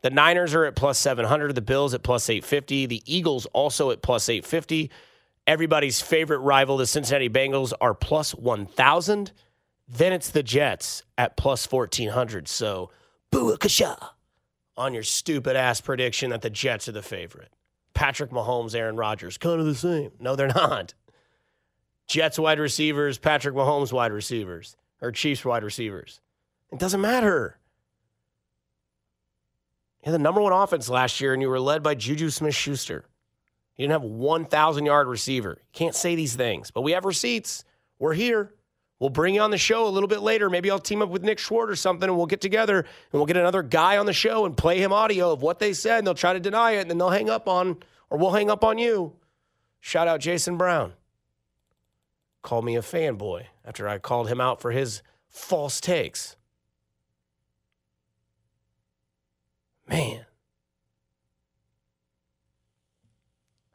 [0.02, 4.02] The Niners are at plus 700, the Bills at plus 850, the Eagles also at
[4.02, 4.90] plus 850.
[5.46, 9.32] Everybody's favorite rival, the Cincinnati Bengals, are plus 1,000.
[9.88, 12.46] Then it's the Jets at plus 1,400.
[12.46, 12.90] So,
[13.32, 14.10] booakasha
[14.76, 17.52] on your stupid ass prediction that the Jets are the favorite.
[17.94, 20.12] Patrick Mahomes, Aaron Rodgers, kind of the same.
[20.18, 20.94] No, they're not.
[22.06, 26.20] Jets wide receivers, Patrick Mahomes wide receivers, or Chiefs wide receivers.
[26.72, 27.58] It doesn't matter.
[30.00, 32.54] You had the number one offense last year, and you were led by Juju Smith
[32.54, 33.04] Schuster.
[33.76, 35.62] You didn't have a 1,000 yard receiver.
[35.72, 37.64] Can't say these things, but we have receipts.
[37.98, 38.52] We're here.
[39.02, 40.48] We'll bring you on the show a little bit later.
[40.48, 43.26] Maybe I'll team up with Nick Schwartz or something, and we'll get together and we'll
[43.26, 46.06] get another guy on the show and play him audio of what they said, and
[46.06, 48.62] they'll try to deny it, and then they'll hang up on, or we'll hang up
[48.62, 49.12] on you.
[49.80, 50.92] Shout out Jason Brown.
[52.42, 56.36] Called me a fanboy after I called him out for his false takes.
[59.88, 60.26] Man.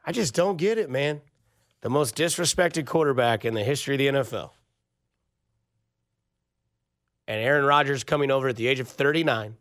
[0.06, 1.20] I just don't get it, man.
[1.82, 4.52] The most disrespected quarterback in the history of the NFL.
[7.28, 9.56] And Aaron Rodgers coming over at the age of 39,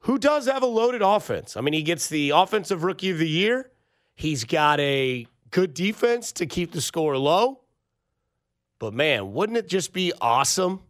[0.00, 1.56] who does have a loaded offense.
[1.56, 3.70] I mean, he gets the offensive rookie of the year.
[4.14, 7.60] He's got a good defense to keep the score low.
[8.78, 10.82] But man, wouldn't it just be awesome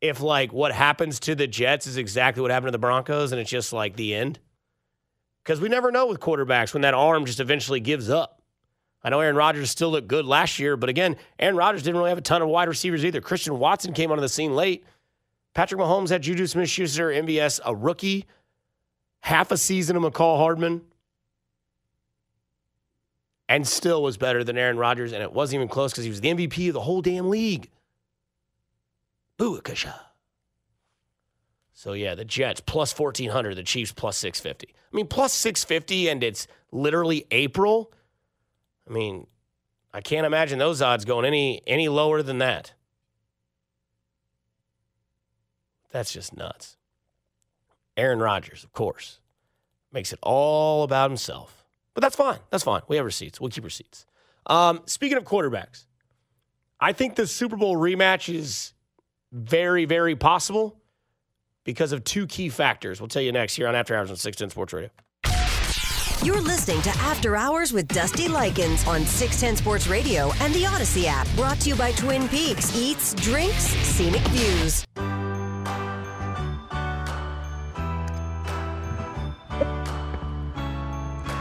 [0.00, 3.40] if like what happens to the Jets is exactly what happened to the Broncos and
[3.40, 4.38] it's just like the end?
[5.42, 8.42] Because we never know with quarterbacks when that arm just eventually gives up.
[9.02, 12.10] I know Aaron Rodgers still looked good last year, but again, Aaron Rodgers didn't really
[12.10, 13.20] have a ton of wide receivers either.
[13.20, 14.84] Christian Watson came onto the scene late.
[15.54, 18.26] Patrick Mahomes had Juju Smith Schuster, MVS, a rookie,
[19.20, 20.82] half a season of Mecole Hardman,
[23.48, 25.12] and still was better than Aaron Rodgers.
[25.12, 27.68] And it wasn't even close because he was the MVP of the whole damn league.
[29.38, 29.94] Booakasha.
[31.72, 34.72] So yeah, the Jets plus 1400, the Chiefs plus 650.
[34.92, 37.92] I mean, plus 650 and it's literally April.
[38.88, 39.26] I mean,
[39.92, 42.74] I can't imagine those odds going any any lower than that.
[45.90, 46.76] That's just nuts.
[47.96, 49.20] Aaron Rodgers, of course,
[49.92, 51.64] makes it all about himself.
[51.94, 52.38] But that's fine.
[52.50, 52.82] That's fine.
[52.88, 53.40] We have receipts.
[53.40, 54.06] We'll keep receipts.
[54.46, 55.84] Um, speaking of quarterbacks,
[56.80, 58.72] I think the Super Bowl rematch is
[59.32, 60.76] very, very possible
[61.64, 63.00] because of two key factors.
[63.00, 64.90] We'll tell you next here on After Hours on 610 Sports Radio.
[66.22, 71.04] You're listening to After Hours with Dusty Likens on 610 Sports Radio and the Audacy
[71.06, 71.28] app.
[71.34, 74.84] Brought to you by Twin Peaks Eats, Drinks, Scenic Views.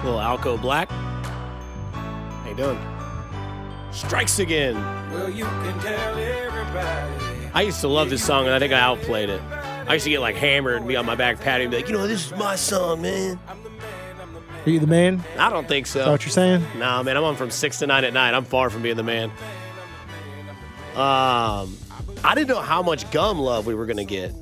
[0.10, 0.90] Little Alco Black.
[0.90, 2.80] How you doing?
[3.92, 4.74] Strikes again.
[5.12, 7.52] Well, you can tell everybody.
[7.54, 9.40] I used to love this song, and I think I outplayed it.
[9.88, 11.88] I used to get like hammered and be on my back patio and be like,
[11.88, 13.40] you know, this is my song, man.
[14.66, 15.24] Are you the man?
[15.38, 16.00] I don't think so.
[16.00, 16.66] Is that what you're saying?
[16.78, 18.34] Nah, man, I'm on from six to nine at night.
[18.34, 19.30] I'm far from being the man.
[20.96, 21.78] Um,
[22.24, 24.34] I didn't know how much gum love we were gonna get.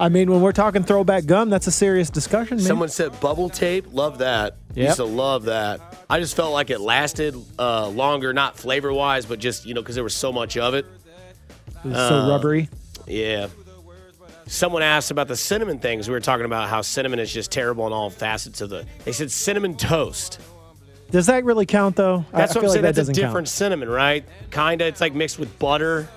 [0.00, 2.66] I mean, when we're talking throwback gum, that's a serious discussion, man.
[2.66, 3.86] Someone said bubble tape.
[3.92, 4.56] Love that.
[4.74, 4.84] Yep.
[4.86, 5.80] Used to love that.
[6.08, 9.82] I just felt like it lasted uh, longer, not flavor wise, but just you know
[9.82, 10.86] because there was so much of it.
[11.84, 12.68] It was so rubbery.
[13.06, 13.48] Yeah.
[14.46, 16.08] Someone asked about the cinnamon things.
[16.08, 18.84] We were talking about how cinnamon is just terrible in all facets of the.
[19.04, 20.40] They said cinnamon toast.
[21.10, 22.24] Does that really count, though?
[22.32, 22.82] I- That's I what I'm feel like saying.
[22.84, 23.48] that That's a different count.
[23.48, 24.24] cinnamon, right?
[24.50, 24.86] Kinda.
[24.86, 26.08] It's like mixed with butter.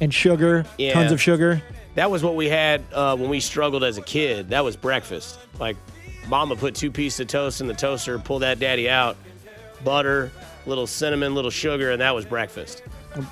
[0.00, 0.92] And sugar, Yeah.
[0.94, 1.60] tons of sugar.
[1.98, 4.50] That was what we had uh, when we struggled as a kid.
[4.50, 5.36] That was breakfast.
[5.58, 5.76] Like,
[6.28, 9.16] mama put two pieces of toast in the toaster, pull that daddy out,
[9.82, 10.30] butter,
[10.64, 12.84] little cinnamon, little sugar, and that was breakfast.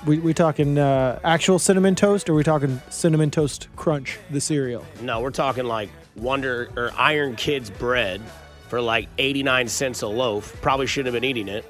[0.05, 4.83] We we talking uh, actual cinnamon toast, or we talking cinnamon toast crunch, the cereal?
[4.99, 8.21] No, we're talking like Wonder or Iron Kids bread
[8.67, 10.61] for like 89 cents a loaf.
[10.61, 11.63] Probably shouldn't have been eating it.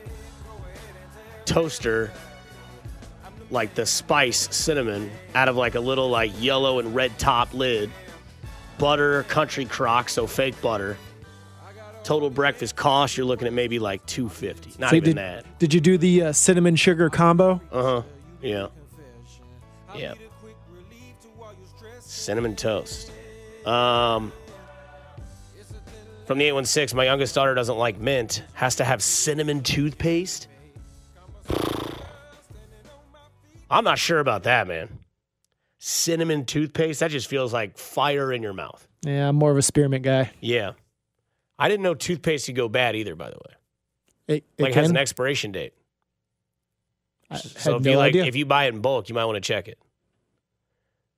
[1.45, 2.12] Toaster,
[3.49, 7.89] like the spice cinnamon out of like a little like yellow and red top lid.
[8.77, 10.97] Butter, country crock, so fake butter.
[12.03, 14.79] Total breakfast cost, you're looking at maybe like 250.
[14.79, 15.60] Not So even did, that.
[15.60, 17.60] Did you do the uh, cinnamon sugar combo?
[17.71, 18.01] Uh huh.
[18.41, 18.67] Yeah.
[19.95, 20.13] Yeah.
[21.99, 23.12] Cinnamon toast.
[23.65, 24.31] Um,
[26.25, 30.47] from the 816, my youngest daughter doesn't like mint, has to have cinnamon toothpaste.
[33.69, 34.99] I'm not sure about that, man.
[35.80, 38.88] Cinnamon toothpaste, that just feels like fire in your mouth.
[39.03, 40.32] Yeah, I'm more of a spearmint guy.
[40.41, 40.71] Yeah.
[41.60, 43.53] I didn't know toothpaste could go bad either, by the way.
[44.27, 45.73] It, it Like, it has an expiration date.
[47.30, 48.25] I So if no you like, idea.
[48.25, 49.77] if you buy it in bulk, you might want to check it.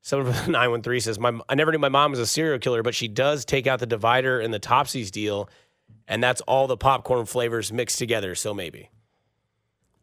[0.01, 2.83] Someone from the 913 says, my, I never knew my mom was a serial killer,
[2.83, 5.49] but she does take out the divider in the Topsies deal,
[6.07, 8.35] and that's all the popcorn flavors mixed together.
[8.35, 8.89] So maybe.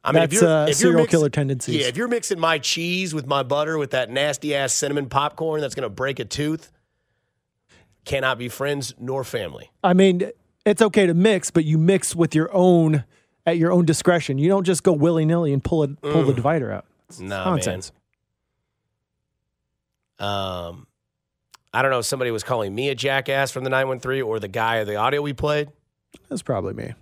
[0.06, 1.74] I mean, if That's you're, uh, if you're serial mixing- killer tendencies.
[1.82, 5.60] Yeah, if you're mixing my cheese with my butter with that nasty ass cinnamon popcorn
[5.60, 6.70] that's going to break a tooth,
[8.04, 9.70] cannot be friends nor family.
[9.82, 10.30] I mean,
[10.64, 13.04] it's okay to mix, but you mix with your own
[13.44, 14.38] at your own discretion.
[14.38, 16.84] You don't just go willy nilly and pull it pull the divider out.
[17.08, 17.90] It's Nah, nonsense.
[20.18, 20.86] Um,
[21.74, 21.98] I don't know.
[21.98, 24.96] if Somebody was calling me a jackass from the 913 or the guy of the
[24.96, 25.68] audio we played.
[26.28, 26.94] That's probably me.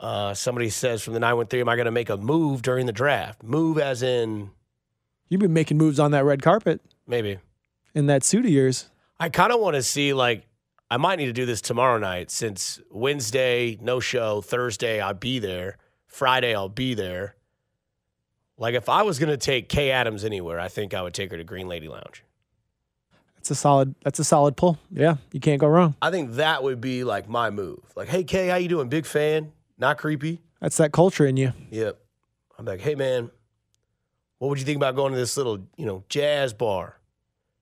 [0.00, 2.92] Uh, somebody says from the 913, Am I going to make a move during the
[2.92, 3.42] draft?
[3.42, 4.50] Move as in
[5.28, 7.38] You've been making moves on that red carpet maybe.
[7.94, 8.88] in that suit of yours.
[9.20, 10.46] I kind of want to see, like,
[10.90, 14.40] I might need to do this tomorrow night since Wednesday, no show.
[14.40, 15.76] Thursday, I'll be there.
[16.06, 17.36] Friday, I'll be there.
[18.58, 21.30] Like, if I was going to take Kay Adams anywhere, I think I would take
[21.30, 22.24] her to Green Lady Lounge.
[23.36, 23.94] That's a solid.
[24.02, 24.78] That's a solid pull.
[24.90, 25.94] Yeah, you can't go wrong.
[26.02, 27.80] I think that would be like my move.
[27.96, 28.88] Like, hey, Kay, how you doing?
[28.88, 29.52] Big fan.
[29.80, 30.42] Not creepy.
[30.60, 31.52] That's that culture in you.
[31.70, 31.98] Yep.
[32.58, 33.30] I'm like, hey man,
[34.38, 36.98] what would you think about going to this little, you know, jazz bar?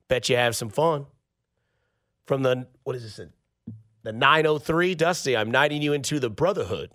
[0.09, 1.07] Bet you have some fun.
[2.27, 3.29] From the what is this?
[4.03, 5.37] The 903, Dusty.
[5.37, 6.91] I'm knighting you into the Brotherhood.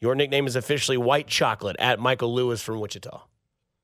[0.00, 3.22] Your nickname is officially White Chocolate at Michael Lewis from Wichita.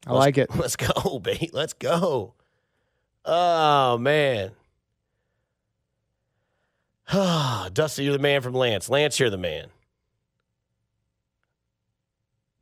[0.07, 0.55] I like it.
[0.57, 1.51] Let's go, babe.
[1.53, 2.35] Let's go.
[3.25, 4.53] Oh man.
[7.73, 8.88] Dusty, you're the man from Lance.
[8.88, 9.68] Lance, you're the man.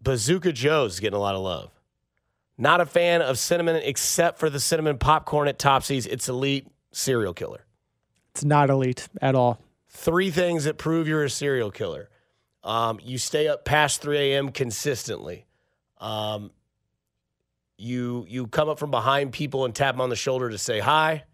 [0.02, 1.70] Bazooka Joe's getting a lot of love.
[2.56, 6.06] Not a fan of cinnamon except for the cinnamon popcorn at Topsy's.
[6.06, 7.64] It's elite serial killer.
[8.34, 9.58] It's not elite at all.
[9.88, 12.10] Three things that prove you're a serial killer.
[12.62, 14.50] Um, you stay up past 3 a.m.
[14.50, 15.46] consistently.
[15.98, 16.50] Um,
[17.78, 20.80] you you come up from behind people and tap them on the shoulder to say
[20.80, 21.24] hi.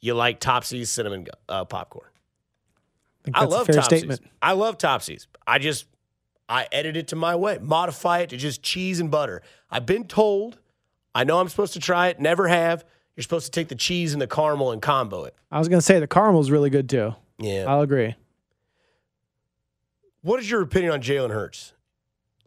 [0.00, 2.08] You like Topsy's cinnamon uh, popcorn.
[3.34, 3.84] I I love Topsy's.
[3.84, 4.20] statement.
[4.40, 5.28] I love Topsy's.
[5.46, 5.86] I just
[6.48, 9.42] I edit it to my way, modify it to just cheese and butter.
[9.70, 10.58] I've been told,
[11.14, 12.84] I know I'm supposed to try it, never have.
[13.16, 15.34] You're supposed to take the cheese and the caramel and combo it.
[15.50, 17.14] I was gonna say the caramel's really good too.
[17.38, 17.64] Yeah.
[17.66, 18.14] I'll agree.
[20.22, 21.72] What is your opinion on Jalen Hurts?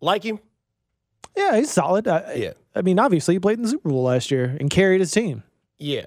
[0.01, 0.39] Like him?
[1.35, 2.07] Yeah, he's solid.
[2.07, 2.53] I, Yeah.
[2.75, 5.43] I mean, obviously, he played in the Super Bowl last year and carried his team.
[5.77, 6.05] Yeah.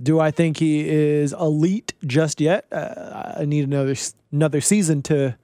[0.00, 2.66] Do I think he is elite just yet?
[2.72, 3.94] Uh, I need another
[4.32, 5.36] another season to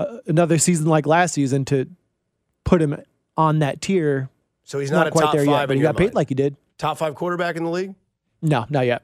[0.00, 1.86] uh, another season like last season to
[2.64, 2.96] put him
[3.36, 4.28] on that tier.
[4.64, 6.14] So he's Not, not, a quite top there five yet, but he got paid mind.
[6.14, 6.56] like he did.
[6.78, 7.94] top five quarterback in the league.
[8.42, 9.02] No, not yet.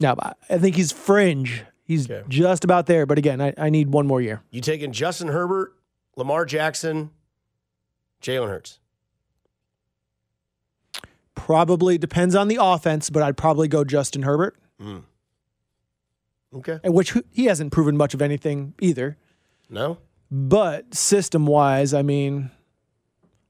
[0.00, 0.14] No,
[0.50, 1.64] I think he's fringe.
[1.84, 2.22] He's Okay.
[2.28, 3.06] just about there.
[3.06, 4.42] But again, I, I need one more year.
[4.50, 5.72] You taking Justin Herbert,
[6.16, 7.10] Lamar Jackson,
[8.20, 8.78] Jalen Hurts.
[11.34, 14.56] Probably depends on the offense, but I'd probably go Justin Herbert,
[16.54, 16.78] Okay.
[16.82, 19.16] and which he hasn't proven much of anything either.
[19.68, 19.98] No.
[20.30, 22.50] But system wise, I mean,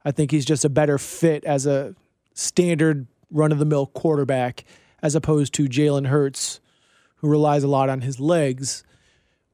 [0.05, 1.95] I think he's just a better fit as a
[2.35, 4.65] standard run of the mill quarterback
[5.03, 6.61] as opposed to Jalen Hurts,
[7.17, 8.85] who relies a lot on his legs,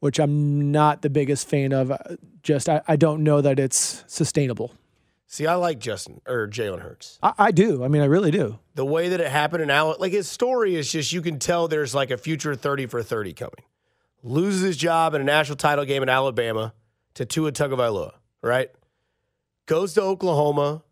[0.00, 1.92] which I'm not the biggest fan of.
[2.42, 4.74] Just, I, I don't know that it's sustainable.
[5.26, 7.18] See, I like Justin or Jalen Hurts.
[7.22, 7.82] I, I do.
[7.82, 8.58] I mean, I really do.
[8.74, 11.68] The way that it happened in Al, like his story is just you can tell
[11.68, 13.52] there's like a future 30 for 30 coming.
[14.22, 16.74] Loses his job in a national title game in Alabama
[17.14, 18.70] to Tua Tagovailoa, right?
[19.66, 20.82] Goes to Oklahoma,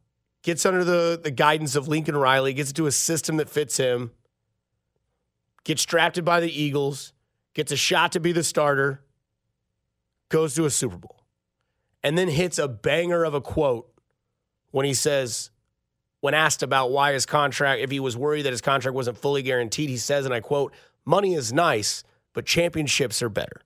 [0.42, 4.10] gets under the, the guidance of Lincoln Riley, gets into a system that fits him,
[5.64, 7.12] gets drafted by the Eagles,
[7.54, 9.02] gets a shot to be the starter,
[10.28, 11.24] goes to a Super Bowl,
[12.02, 13.92] and then hits a banger of a quote
[14.70, 15.50] when he says,
[16.20, 19.42] when asked about why his contract, if he was worried that his contract wasn't fully
[19.42, 20.72] guaranteed, he says, and I quote,
[21.04, 23.62] money is nice, but championships are better.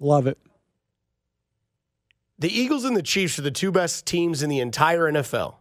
[0.00, 0.38] Love it.
[2.38, 5.56] The Eagles and the Chiefs are the two best teams in the entire NFL.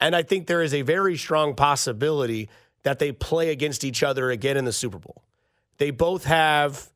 [0.00, 2.50] And I think there is a very strong possibility
[2.82, 5.24] that they play against each other again in the Super Bowl.
[5.78, 6.90] They both have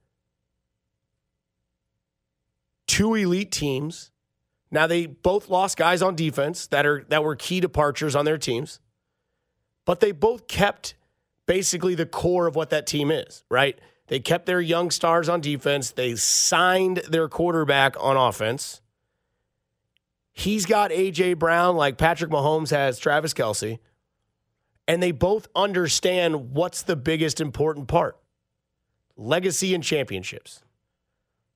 [2.87, 4.11] two elite teams.
[4.71, 8.39] Now they both lost guys on defense that are that were key departures on their
[8.39, 8.81] teams.
[9.85, 10.95] But they both kept
[11.47, 13.79] basically the core of what that team is, right?
[14.09, 15.91] They kept their young stars on defense.
[15.91, 18.81] They signed their quarterback on offense.
[20.33, 21.35] He's got A.J.
[21.35, 23.79] Brown like Patrick Mahomes has Travis Kelce.
[24.87, 28.19] And they both understand what's the biggest important part
[29.17, 30.63] legacy and championships.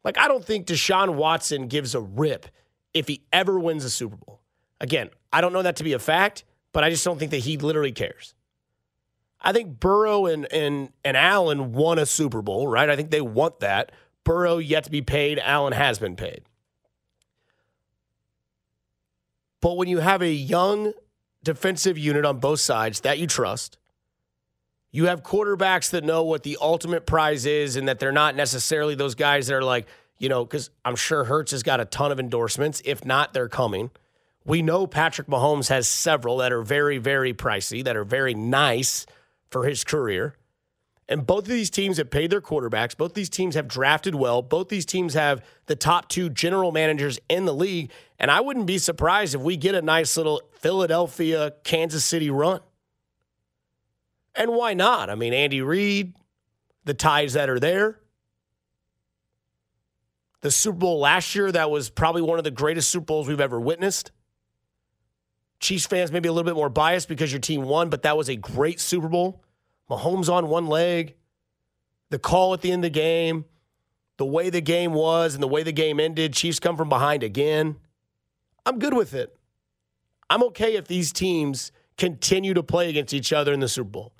[0.05, 2.47] Like, I don't think Deshaun Watson gives a rip
[2.93, 4.41] if he ever wins a Super Bowl.
[4.81, 7.39] Again, I don't know that to be a fact, but I just don't think that
[7.39, 8.35] he literally cares.
[9.43, 12.88] I think Burrow and and and Allen won a Super Bowl, right?
[12.88, 13.93] I think they want that.
[14.24, 15.40] Burrow yet to be paid.
[15.40, 16.43] Allen has been paid.
[19.61, 20.93] But when you have a young
[21.43, 23.78] defensive unit on both sides that you trust,
[24.93, 28.95] you have quarterbacks that know what the ultimate prize is and that they're not necessarily
[28.95, 29.86] those guys that are like,
[30.18, 32.82] you know, because I'm sure Hurts has got a ton of endorsements.
[32.84, 33.90] If not, they're coming.
[34.45, 39.07] We know Patrick Mahomes has several that are very, very pricey, that are very nice
[39.53, 40.35] for his career.
[41.09, 42.97] And both of these teams have paid their quarterbacks.
[42.97, 44.41] Both these teams have drafted well.
[44.41, 47.91] Both these teams have the top two general managers in the league.
[48.19, 52.61] And I wouldn't be surprised if we get a nice little Philadelphia, Kansas City run.
[54.35, 55.11] And why not?
[55.11, 56.15] I mean, Andy Reid,
[56.85, 57.99] the ties that are there.
[60.41, 63.41] The Super Bowl last year, that was probably one of the greatest Super Bowls we've
[63.41, 64.13] ever witnessed.
[65.63, 68.29] Chiefs fans maybe a little bit more biased because your team won, but that was
[68.29, 69.45] a great Super Bowl.
[69.89, 71.15] Mahomes on one leg,
[72.11, 73.45] the call at the end of the game,
[74.17, 77.23] the way the game was and the way the game ended, Chiefs come from behind
[77.23, 77.77] again.
[78.67, 79.39] I'm good with it.
[80.29, 84.13] I'm okay if these teams continue to play against each other in the Super Bowl.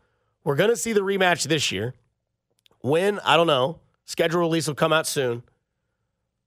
[0.45, 1.95] We're going to see the rematch this year.
[2.80, 3.18] When?
[3.20, 3.80] I don't know.
[4.05, 5.43] Schedule release will come out soon.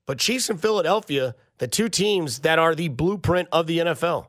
[0.05, 4.27] But Chiefs and Philadelphia, the two teams that are the blueprint of the NFL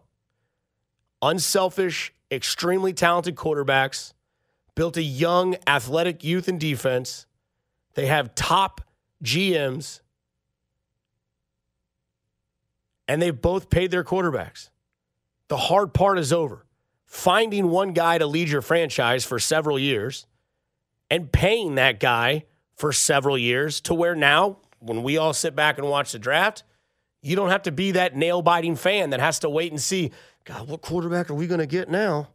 [1.26, 4.12] unselfish, extremely talented quarterbacks,
[4.74, 7.26] built a young, athletic youth and defense.
[7.94, 8.80] They have top
[9.24, 10.00] GMs,
[13.08, 14.70] and they've both paid their quarterbacks.
[15.48, 16.66] The hard part is over.
[17.06, 20.26] Finding one guy to lead your franchise for several years
[21.10, 25.78] and paying that guy for several years to where now, when we all sit back
[25.78, 26.64] and watch the draft,
[27.22, 30.12] you don't have to be that nail biting fan that has to wait and see
[30.46, 32.28] God, what quarterback are we going to get now?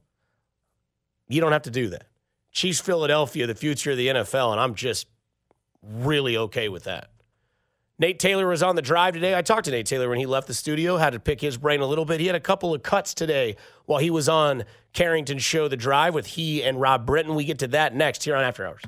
[1.29, 2.07] You don't have to do that.
[2.51, 5.07] Chiefs Philadelphia, the future of the NFL, and I'm just
[5.81, 7.09] really okay with that.
[7.97, 9.37] Nate Taylor was on the drive today.
[9.37, 11.79] I talked to Nate Taylor when he left the studio, had to pick his brain
[11.79, 12.19] a little bit.
[12.19, 13.55] He had a couple of cuts today
[13.85, 17.35] while he was on Carrington's show, The Drive, with he and Rob Britton.
[17.35, 18.81] We get to that next here on After Hours.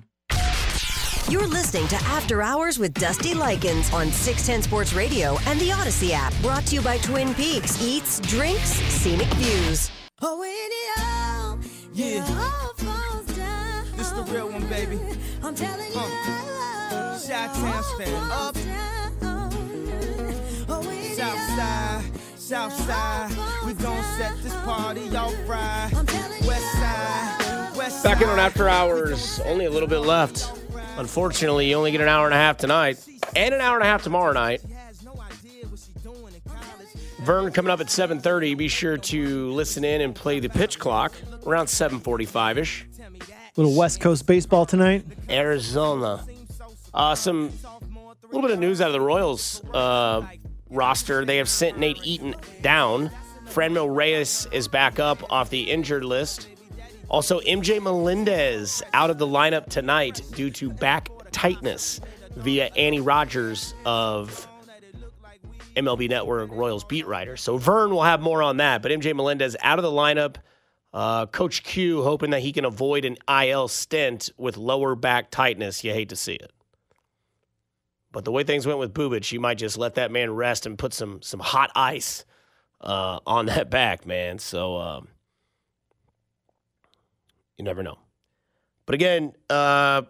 [1.29, 6.11] You're listening to After Hours with Dusty Likens on 610 Sports Radio and the Audacy
[6.11, 6.33] app.
[6.41, 9.89] Brought to you by Twin Peaks Eats, Drinks, Scenic Views.
[10.21, 11.59] Oh, when it all,
[11.93, 12.23] yeah.
[12.39, 13.85] all falls down.
[13.95, 14.99] This the real one, baby.
[15.41, 15.99] I'm telling you.
[15.99, 18.55] Uh, Chi-town stand up.
[20.69, 22.03] Oh, when it South all- side,
[22.37, 23.65] south side.
[23.65, 25.89] We gon' set this party off right.
[25.95, 26.47] I'm telling you.
[26.47, 28.13] West side, west side.
[28.13, 30.59] Back in on After Hours, only a little bit left.
[30.97, 33.03] Unfortunately, you only get an hour and a half tonight
[33.35, 34.61] and an hour and a half tomorrow night.
[37.21, 38.53] Vern coming up at 7:30.
[38.55, 41.13] Be sure to listen in and play the pitch clock
[41.45, 42.83] around 7:45ish.
[43.55, 45.05] Little West Coast baseball tonight.
[45.29, 46.25] Arizona.
[46.93, 47.51] Uh, some
[48.25, 50.25] little bit of news out of the Royals uh,
[50.69, 51.23] roster.
[51.23, 53.09] They have sent Nate Eaton down.
[53.47, 56.47] Franmil Reyes is back up off the injured list.
[57.13, 62.01] Also, MJ Melendez out of the lineup tonight due to back tightness
[62.37, 64.47] via Annie Rogers of
[65.75, 67.37] MLB Network Royals beat writer.
[67.37, 70.37] So Vern will have more on that, but MJ Melendez out of the lineup.
[70.91, 75.83] Uh, Coach Q hoping that he can avoid an IL stint with lower back tightness.
[75.83, 76.51] You hate to see it.
[78.11, 80.79] But the way things went with Bubic, you might just let that man rest and
[80.79, 82.25] put some some hot ice
[82.81, 84.39] uh, on that back, man.
[84.39, 85.09] So um,
[87.63, 87.97] you never know.
[88.85, 90.01] But again, uh,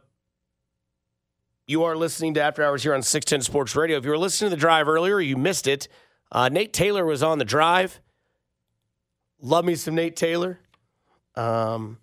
[1.68, 3.98] you are listening to After Hours here on 610 Sports Radio.
[3.98, 5.88] If you were listening to the drive earlier, you missed it.
[6.32, 8.02] Uh, Nate Taylor was on the drive.
[9.40, 10.60] Love me some Nate Taylor.
[11.36, 12.00] Um,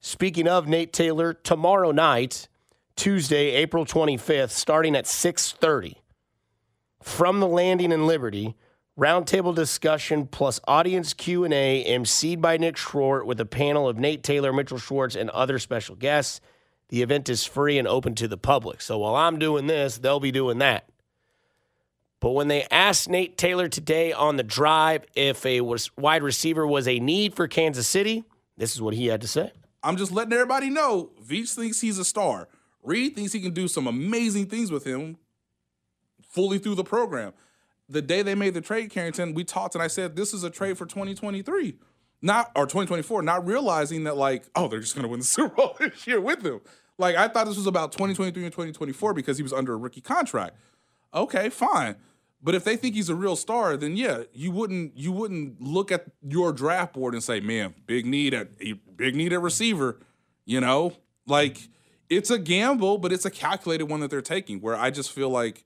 [0.00, 2.48] speaking of Nate Taylor, tomorrow night,
[2.96, 6.02] Tuesday, April 25th, starting at 6:30,
[7.02, 8.56] from the landing in Liberty,
[8.98, 14.52] roundtable discussion plus audience Q&A emceed by Nick Schwartz with a panel of Nate Taylor,
[14.52, 16.40] Mitchell Schwartz, and other special guests.
[16.88, 18.80] The event is free and open to the public.
[18.80, 20.88] So while I'm doing this, they'll be doing that.
[22.20, 26.88] But when they asked Nate Taylor today on the drive if a wide receiver was
[26.88, 28.24] a need for Kansas City,
[28.56, 29.52] this is what he had to say.
[29.82, 32.48] I'm just letting everybody know Veach thinks he's a star.
[32.82, 35.18] Reid thinks he can do some amazing things with him
[36.22, 37.32] fully through the program.
[37.88, 40.50] The day they made the trade, Carrington, we talked and I said this is a
[40.50, 41.78] trade for 2023.
[42.22, 45.76] Not or 2024, not realizing that like, oh, they're just gonna win the Super Bowl
[45.78, 46.60] this year with him.
[46.98, 50.00] Like I thought this was about 2023 and 2024 because he was under a rookie
[50.00, 50.56] contract.
[51.14, 51.96] Okay, fine.
[52.42, 55.90] But if they think he's a real star, then yeah, you wouldn't you wouldn't look
[55.90, 58.58] at your draft board and say, "Man, big need at
[58.96, 59.98] big need at receiver."
[60.44, 60.92] You know,
[61.26, 61.68] like
[62.08, 64.60] it's a gamble, but it's a calculated one that they're taking.
[64.60, 65.64] Where I just feel like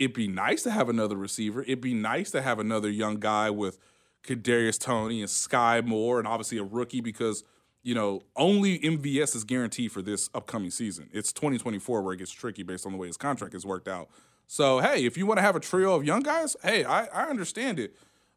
[0.00, 1.62] it'd be nice to have another receiver.
[1.62, 3.78] It'd be nice to have another young guy with
[4.24, 7.44] Kadarius Toney and Skyy Moore, and obviously a rookie because
[7.82, 11.08] you know only MVS is guaranteed for this upcoming season.
[11.12, 14.08] It's 2024 where it gets tricky based on the way his contract is worked out.
[14.46, 17.28] So hey, if you want to have a trio of young guys, hey, I, I
[17.28, 17.94] understand it.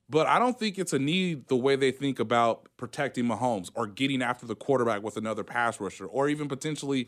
[0.09, 3.88] But I don't think it's a need the way they think about protecting Mahomes or
[3.88, 7.07] getting after the quarterback with another pass rusher, or even potentially,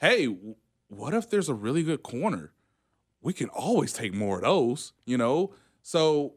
[0.00, 0.34] hey,
[0.86, 2.52] what if there's a really good corner?
[3.20, 5.54] We can always take more of those, you know?
[5.82, 6.34] So,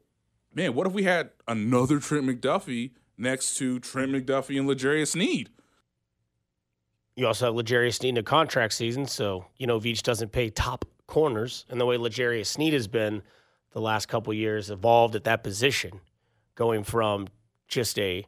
[0.53, 5.49] man, what if we had another Trent McDuffie next to Trent McDuffie and L'Jarius Need?
[7.15, 10.49] You also have L'Jarius Sneed in a contract season, so you know Veach doesn't pay
[10.49, 13.21] top corners, and the way L'Jarius Sneed has been
[13.73, 15.99] the last couple years evolved at that position,
[16.55, 17.27] going from
[17.67, 18.25] just a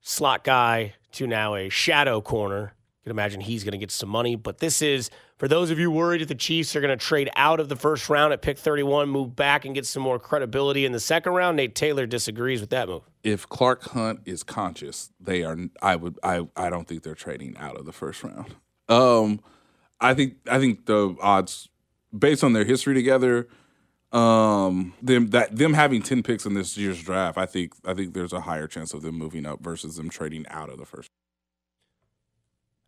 [0.00, 2.74] slot guy to now a shadow corner.
[3.02, 5.90] Can imagine he's going to get some money, but this is for those of you
[5.90, 8.56] worried that the Chiefs are going to trade out of the first round at pick
[8.56, 11.56] 31, move back and get some more credibility in the second round.
[11.56, 13.02] Nate Taylor disagrees with that move.
[13.24, 15.56] If Clark Hunt is conscious, they are.
[15.80, 16.16] I would.
[16.22, 16.46] I.
[16.56, 18.54] I don't think they're trading out of the first round.
[18.88, 19.40] Um,
[20.00, 20.36] I think.
[20.48, 21.68] I think the odds,
[22.16, 23.48] based on their history together,
[24.12, 27.72] um, them that them having ten picks in this year's draft, I think.
[27.84, 30.78] I think there's a higher chance of them moving up versus them trading out of
[30.78, 31.08] the first.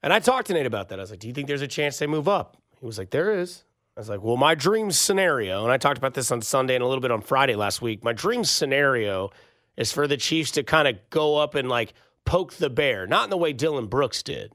[0.04, 0.98] And I talked to Nate about that.
[0.98, 3.08] I was like, "Do you think there's a chance they move up?" He was like,
[3.08, 3.64] "There is."
[3.96, 6.84] I was like, "Well, my dream scenario," and I talked about this on Sunday and
[6.84, 8.04] a little bit on Friday last week.
[8.04, 9.30] My dream scenario
[9.78, 11.94] is for the Chiefs to kind of go up and like
[12.26, 14.52] poke the bear, not in the way Dillon Brooks did.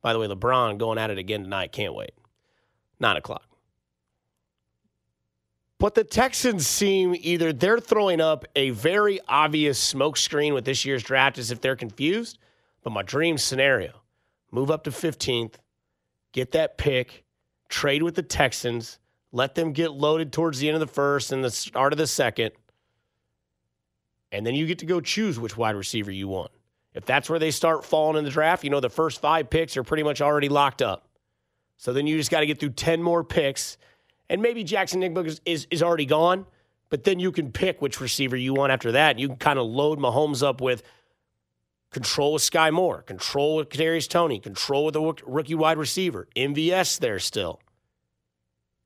[0.00, 1.72] By the way, LeBron going at it again tonight.
[1.72, 2.12] Can't wait.
[3.00, 3.48] Nine o'clock.
[5.80, 11.02] But the Texans seem either they're throwing up a very obvious smokescreen with this year's
[11.02, 12.38] draft as if they're confused.
[12.84, 14.03] But my dream scenario
[14.54, 15.54] move up to 15th,
[16.32, 17.24] get that pick,
[17.68, 19.00] trade with the Texans,
[19.32, 22.06] let them get loaded towards the end of the first and the start of the
[22.06, 22.52] second.
[24.30, 26.52] And then you get to go choose which wide receiver you want.
[26.94, 29.76] If that's where they start falling in the draft, you know the first five picks
[29.76, 31.08] are pretty much already locked up.
[31.76, 33.76] So then you just got to get through 10 more picks.
[34.30, 36.46] And maybe Jaxon Njigba is, is, is already gone,
[36.90, 39.18] but then you can pick which receiver you want after that.
[39.18, 40.84] You can kind of load Mahomes up with
[41.94, 46.28] control with Skyy Moore, control with Kadarius Toney, control with a rookie wide receiver.
[46.36, 47.60] MVS there still.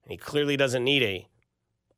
[0.05, 1.29] And he clearly doesn't need a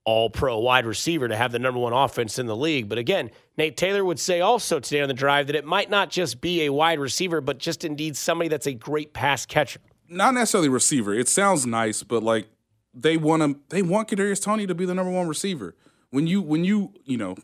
[0.05, 2.89] all pro wide receiver to have the number one offense in the league.
[2.89, 6.11] But again, Nate Taylor would say also today on the drive that it might not
[6.11, 9.81] just be a wide receiver, but just indeed somebody that's a great pass catcher.
[10.09, 11.13] Not necessarily receiver.
[11.13, 12.49] It sounds nice, but like
[12.95, 15.75] they want to they want Kadarius Toney to be the number one receiver.
[16.11, 17.37] When you when you you know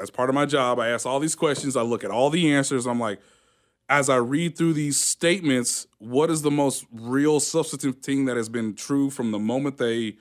[0.00, 1.76] as part of my job, I ask all these questions.
[1.76, 2.86] I look at all the answers.
[2.86, 3.20] I'm like,
[3.88, 8.48] as I read through these statements, what is the most real substantive thing that has
[8.48, 10.16] been true from the moment they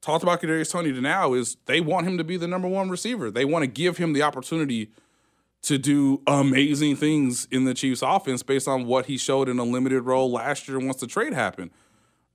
[0.00, 1.34] talked about Kadarius Toney to now?
[1.34, 3.30] Is they want him to be the number one receiver.
[3.30, 4.90] They want to give him the opportunity
[5.62, 9.64] to do amazing things in the Chiefs offense based on what he showed in a
[9.64, 11.70] limited role last year once the trade happened.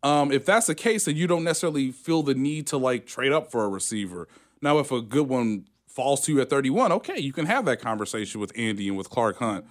[0.03, 3.31] Um, if that's the case, then you don't necessarily feel the need to like trade
[3.31, 4.27] up for a receiver.
[4.61, 5.65] Now, if a good one
[5.95, 9.09] falls to you at 31, okay, you can have that conversation with Andy and with
[9.09, 9.65] Clark Hunt.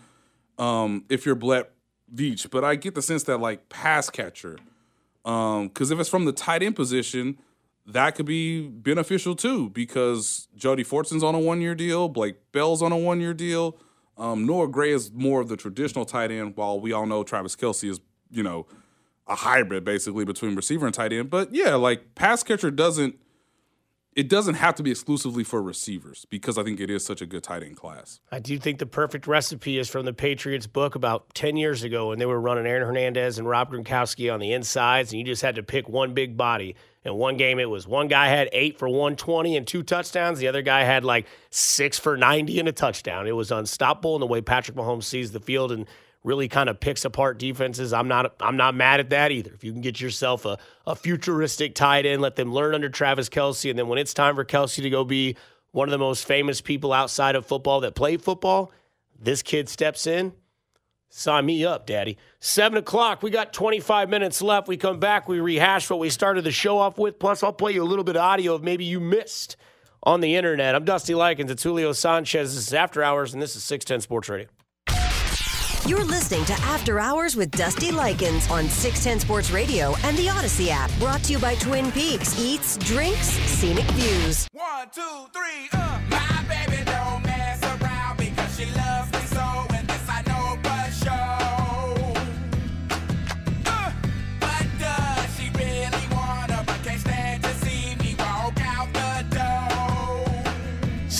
[0.59, 1.71] Um, if you're Brett
[2.13, 4.59] Veach, but I get the sense that like pass catcher,
[5.23, 7.39] because if it's from the tight end position,
[7.87, 9.69] that could be beneficial too.
[9.71, 13.77] Because Jody Fortson's on a one year deal, Blake Bell's on a one year deal.
[14.17, 17.57] Um, Noah Gray is more of the traditional tight end, while we all know Travis
[17.57, 18.01] Kelce is,
[18.31, 18.67] you know,
[19.27, 21.29] a hybrid basically between receiver and tight end.
[21.29, 23.19] But yeah, like pass catcher doesn't
[24.17, 27.27] it doesn't have to be exclusively for receivers because I think it is such a
[27.27, 28.21] good tight end class.
[28.31, 32.09] I do think the perfect recipe is from the Patriots book about 10 years ago
[32.09, 35.43] when they were running Aaron Hernandez and Rob Gronkowski on the insides, and you just
[35.43, 36.77] had to pick one big body.
[37.05, 40.39] In one game, it was one guy had eight for 120 and two touchdowns.
[40.39, 43.27] The other guy had like six for 90 and a touchdown.
[43.27, 45.71] It was unstoppable in the way Patrick Mahomes sees the field.
[45.71, 45.87] And
[46.25, 47.93] really kind of picks apart defenses.
[47.93, 49.53] I'm not I'm not mad at that either.
[49.53, 53.29] If you can get yourself a, a futuristic tight end, let them learn under Travis
[53.29, 55.37] Kelce, and then when it's time for Kelce to go be
[55.71, 58.73] one of the most famous people outside of football that play football,
[59.21, 60.33] this kid steps in.
[61.11, 62.19] Sign me up, Daddy.
[62.41, 63.23] Seven o'clock.
[63.23, 64.67] We got 25 minutes left.
[64.67, 65.29] We come back.
[65.29, 67.21] We rehash what we started the show off with.
[67.21, 69.57] Plus, I'll play you a little bit of audio of maybe you missed
[70.03, 70.75] on the internet.
[70.75, 71.53] I'm Dusty Likens.
[71.53, 72.55] It's Julio Sanchez.
[72.55, 74.49] This is After Hours, and this is 610 Sports Radio.
[75.87, 80.69] You're listening to After Hours with Dusty Likens on 610 Sports Radio and the Audacy
[80.71, 80.91] app.
[80.99, 84.49] Brought to you by Twin Peaks Eats, Drinks, Scenic Views.
[84.53, 86.24] One, two, three, uh.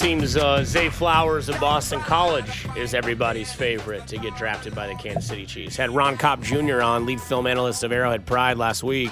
[0.05, 4.95] Seems uh, Zay Flowers of Boston College is everybody's favorite to get drafted by the
[4.97, 5.77] Kansas City Chiefs.
[5.77, 6.83] Had Ron Kopp Jr.
[6.83, 9.11] on, lead film analyst of Arrowhead Pride last week.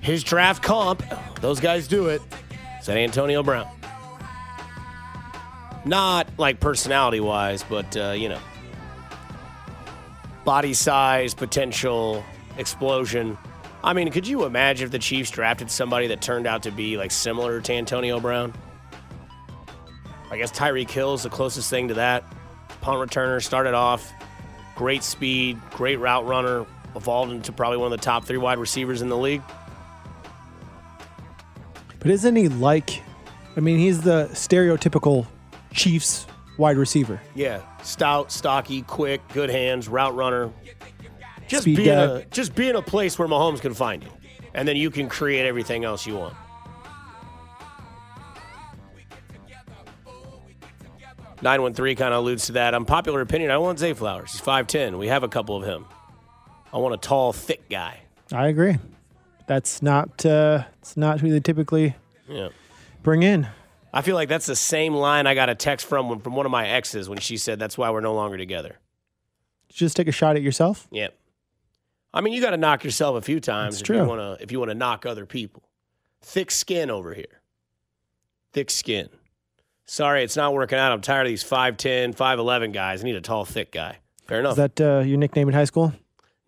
[0.00, 1.02] His draft comp,
[1.42, 2.22] those guys do it,
[2.80, 3.68] said Antonio Brown.
[5.84, 8.40] Not like personality wise, but, uh, you know,
[10.46, 12.24] body size, potential,
[12.56, 13.36] explosion.
[13.84, 16.96] I mean, could you imagine if the Chiefs drafted somebody that turned out to be
[16.96, 18.54] like similar to Antonio Brown?
[20.32, 22.24] I guess Tyreek Hill is the closest thing to that.
[22.80, 24.10] Punt returner started off
[24.76, 26.64] great speed, great route runner,
[26.96, 29.42] evolved into probably one of the top three wide receivers in the league.
[31.98, 33.02] But isn't he like?
[33.58, 35.26] I mean, he's the stereotypical
[35.74, 36.26] Chiefs
[36.56, 37.20] wide receiver.
[37.34, 40.50] Yeah, stout, stocky, quick, good hands, route runner.
[41.46, 42.04] Just Speed be in guy.
[42.20, 44.08] a just be in a place where Mahomes can find you,
[44.54, 46.34] and then you can create everything else you want.
[51.42, 52.72] Nine one three kind of alludes to that.
[52.74, 53.50] Unpopular opinion.
[53.50, 54.32] I want Zay Flowers.
[54.32, 54.96] He's five ten.
[54.98, 55.86] We have a couple of him.
[56.72, 58.00] I want a tall, thick guy.
[58.32, 58.78] I agree.
[59.46, 60.24] That's not.
[60.24, 61.96] Uh, it's not who they typically
[62.28, 62.48] Yeah.
[63.02, 63.48] bring in.
[63.92, 66.52] I feel like that's the same line I got a text from from one of
[66.52, 68.78] my exes when she said that's why we're no longer together.
[69.68, 70.86] Just take a shot at yourself.
[70.92, 71.14] Yep.
[72.14, 74.42] I mean, you got to knock yourself a few times That's if you want to
[74.42, 75.64] if you want to knock other people.
[76.22, 77.40] Thick skin over here.
[78.52, 79.08] Thick skin.
[79.84, 80.92] Sorry, it's not working out.
[80.92, 83.02] I'm tired of these 5'10", 5'11 guys.
[83.02, 83.98] I need a tall, thick guy.
[84.26, 84.52] Fair enough.
[84.52, 85.92] Is that uh, your nickname in high school?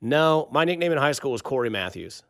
[0.01, 2.23] no, my nickname in high school was Cory Matthews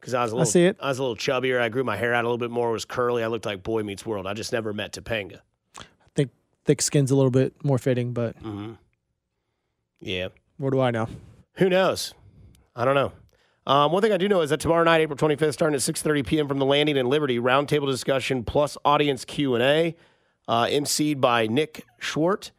[0.00, 0.76] because I was a little, I see it.
[0.80, 1.60] I was a little chubbier.
[1.60, 2.70] I grew my hair out a little bit more.
[2.70, 3.22] It was curly.
[3.22, 4.26] I looked like Boy Meets World.
[4.26, 5.40] I just never met Topanga.
[5.78, 5.82] I
[6.14, 6.30] think
[6.64, 8.72] thick skin's a little bit more fitting, but Mm-hmm.
[10.00, 10.28] Yeah.
[10.58, 11.08] what do I know?
[11.54, 12.14] Who knows?
[12.76, 13.12] I don't know.
[13.66, 16.26] Um, one thing I do know is that tomorrow night, April 25th, starting at 6:30
[16.26, 16.48] p.m.
[16.48, 19.96] from the Landing in Liberty, roundtable discussion plus audience Q and A,
[20.48, 22.50] uh, emceed by Nick Schwartz.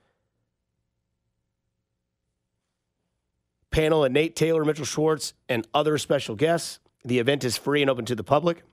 [3.72, 6.80] Panel and Nate Taylor, Mitchell Schwartz, and other special guests.
[7.04, 8.64] The event is free and open to the public.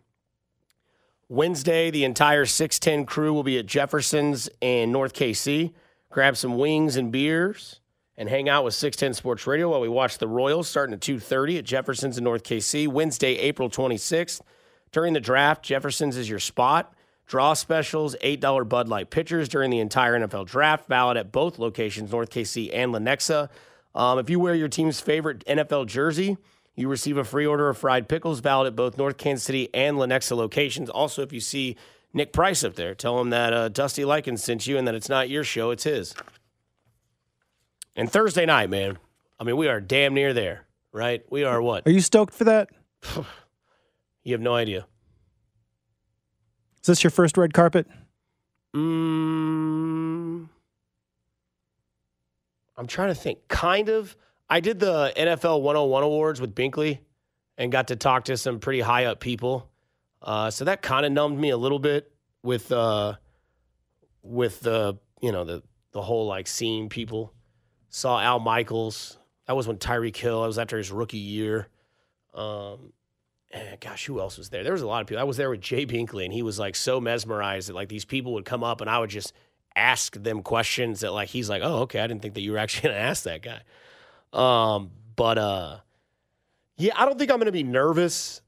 [1.29, 5.73] Wednesday, the entire 610 crew will be at Jefferson's in North KC.
[6.11, 7.81] Grab some wings and beers
[8.17, 11.59] and hang out with 610 Sports Radio while we watch the Royals starting at 2.30
[11.59, 12.87] at Jefferson's in North KC.
[12.87, 14.41] Wednesday, April 26th.
[14.93, 16.95] During the draft, Jefferson's is your spot.
[17.33, 20.87] Draw specials, $8 Bud Light pitchers during the entire NFL draft.
[20.87, 23.49] Valid at both locations, North KC and Lenexa.
[23.95, 26.37] Um, if you wear your team's favorite NFL jersey,
[26.77, 29.97] you receive a free order of fried pickles valid at both North Kansas City and
[29.97, 30.91] Lenexa locations.
[30.91, 31.75] Also, if you see
[32.13, 35.09] Nick Price up there, tell him that uh, Dusty Likens sent you and that it's
[35.09, 36.15] not your show, it's his.
[37.97, 38.99] And Thursday night, man,
[39.41, 41.25] I mean, we are damn near there, right?
[41.31, 41.87] We are what?
[41.87, 42.69] Are you stoked for that?
[44.25, 44.87] You have no idea.
[46.83, 47.87] Is this your first red carpet?
[48.75, 50.49] Mm,
[52.77, 53.47] I'm trying to think.
[53.49, 54.17] Kind of.
[54.51, 56.99] I did the NFL 101 awards with Binkley
[57.57, 59.71] and got to talk to some pretty high up people.
[60.21, 62.11] Uh, so that kind of numbed me a little bit
[62.43, 63.15] with uh,
[64.23, 65.63] with the you know the
[65.93, 67.33] the whole like seeing people.
[67.91, 69.19] Saw Al Michaels.
[69.47, 70.41] That was when Tyreek Hill.
[70.41, 71.69] That was after his rookie year.
[72.35, 72.93] Um,
[73.81, 74.63] gosh, who else was there?
[74.63, 75.21] There was a lot of people.
[75.21, 78.05] I was there with Jay Binkley, and he was like so mesmerized that like these
[78.05, 79.33] people would come up, and I would just
[79.77, 82.59] ask them questions that like he's like, oh, okay, I didn't think that you were
[82.59, 83.63] actually gonna ask that guy.
[84.33, 85.79] Um, but uh,
[86.77, 88.41] yeah, I don't think I'm gonna be nervous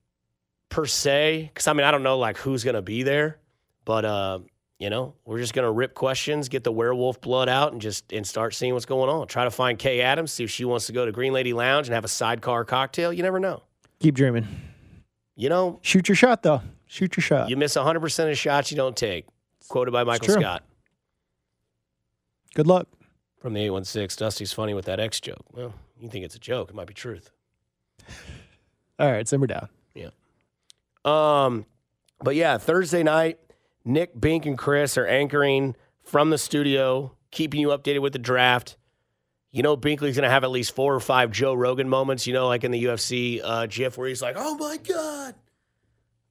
[0.68, 3.38] per se, because I mean I don't know like who's gonna be there,
[3.84, 4.38] but uh,
[4.78, 8.26] you know, we're just gonna rip questions, get the werewolf blood out, and just and
[8.26, 9.26] start seeing what's going on.
[9.26, 11.88] Try to find Kay Adams, see if she wants to go to Green Lady Lounge
[11.88, 13.12] and have a sidecar cocktail.
[13.12, 13.62] You never know.
[14.00, 14.46] Keep dreaming.
[15.36, 16.62] You know, Shoot your shot, though.
[16.86, 17.48] Shoot your shot.
[17.50, 19.26] you miss 100% of shots you don't take.
[19.68, 20.28] Quoted by Michael.
[20.34, 20.62] Scott
[22.54, 22.86] Good luck.
[23.40, 24.24] from the 816.
[24.24, 25.44] Dusty's funny with that X joke.
[25.52, 26.70] Well, you think it's a joke.
[26.70, 27.30] It might be truth.
[28.98, 29.68] All right, simmer down.
[29.94, 30.10] Yeah.
[31.04, 31.66] Um,
[32.22, 33.38] but yeah, Thursday night,
[33.84, 38.76] Nick, Bink, and Chris are anchoring from the studio, keeping you updated with the draft.
[39.54, 42.32] You know, Binkley's going to have at least four or five Joe Rogan moments, you
[42.32, 45.36] know, like in the UFC uh, GIF where he's like, oh my God.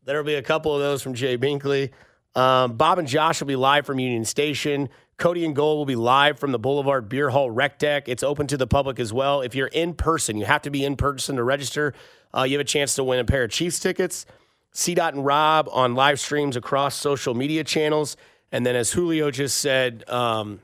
[0.03, 1.91] There'll be a couple of those from Jay Binkley.
[2.36, 4.89] Um, Bob and Josh will be live from Union Station.
[5.15, 8.09] Cody and Gold will be live from the Boulevard Beer Hall Rec Deck.
[8.09, 9.39] It's open to the public as well.
[9.39, 11.93] If you're in person, you have to be in person to register.
[12.36, 14.26] Uh, you have a chance to win a pair of Chiefs tickets.
[14.74, 14.95] C.
[14.95, 18.17] Dot and Rob on live streams across social media channels.
[18.51, 20.59] And then, as Julio just said, um,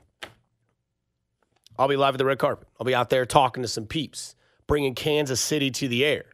[1.80, 2.68] I'll be live at the red carpet.
[2.78, 6.24] I'll be out there talking to some peeps, bringing Kansas City to the air.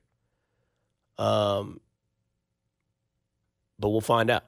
[1.18, 1.78] Um,
[3.78, 4.42] but we'll find out.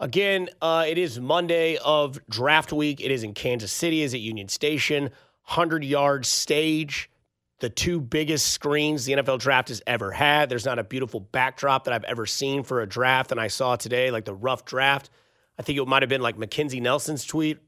[0.00, 3.02] Again, uh, it is Monday of draft week.
[3.02, 5.02] It is in Kansas City, is at Union Station,
[5.44, 7.10] 100 yard stage,
[7.58, 10.48] the two biggest screens the NFL draft has ever had.
[10.48, 13.76] There's not a beautiful backdrop that I've ever seen for a draft than I saw
[13.76, 15.10] today, like the rough draft.
[15.58, 17.58] I think it might have been like Mackenzie Nelson's tweet.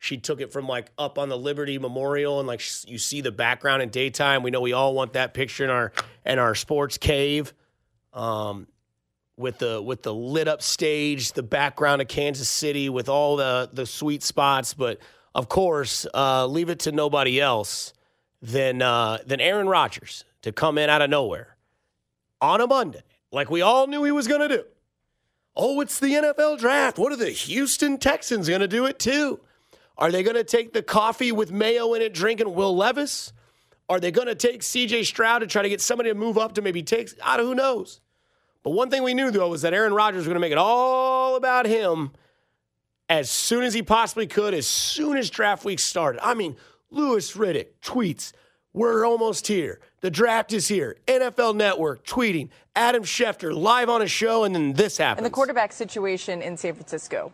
[0.00, 3.30] She took it from like up on the Liberty Memorial, and like you see the
[3.30, 4.42] background in daytime.
[4.42, 5.92] We know we all want that picture in our
[6.24, 7.52] in our sports cave.
[8.14, 8.66] Um,
[9.36, 13.68] with the with the lit up stage, the background of Kansas City with all the
[13.72, 14.98] the sweet spots, but
[15.34, 17.92] of course, uh, leave it to nobody else
[18.40, 21.58] than uh, than Aaron Rodgers to come in out of nowhere
[22.40, 24.64] on a Monday, like we all knew he was going to do.
[25.54, 26.98] Oh, it's the NFL draft.
[26.98, 29.40] What are the Houston Texans going to do it too?
[30.00, 33.34] Are they going to take the coffee with mayo in it, drinking Will Levis?
[33.88, 35.04] Are they going to take C.J.
[35.04, 37.10] Stroud to try to get somebody to move up to maybe take?
[37.22, 37.46] out don't.
[37.46, 38.00] Who knows?
[38.62, 40.58] But one thing we knew, though, was that Aaron Rodgers was going to make it
[40.58, 42.12] all about him
[43.08, 46.24] as soon as he possibly could, as soon as draft week started.
[46.24, 46.56] I mean,
[46.90, 48.32] Louis Riddick tweets,
[48.72, 49.80] We're almost here.
[50.00, 50.96] The draft is here.
[51.06, 55.18] NFL Network tweeting, Adam Schefter live on a show, and then this happens.
[55.18, 57.32] And the quarterback situation in San Francisco.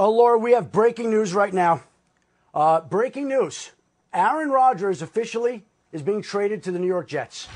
[0.00, 1.82] Oh, Laura, we have breaking news right now.
[2.54, 3.72] Uh, breaking news.
[4.14, 7.48] Aaron Rodgers officially is being traded to the New York Jets.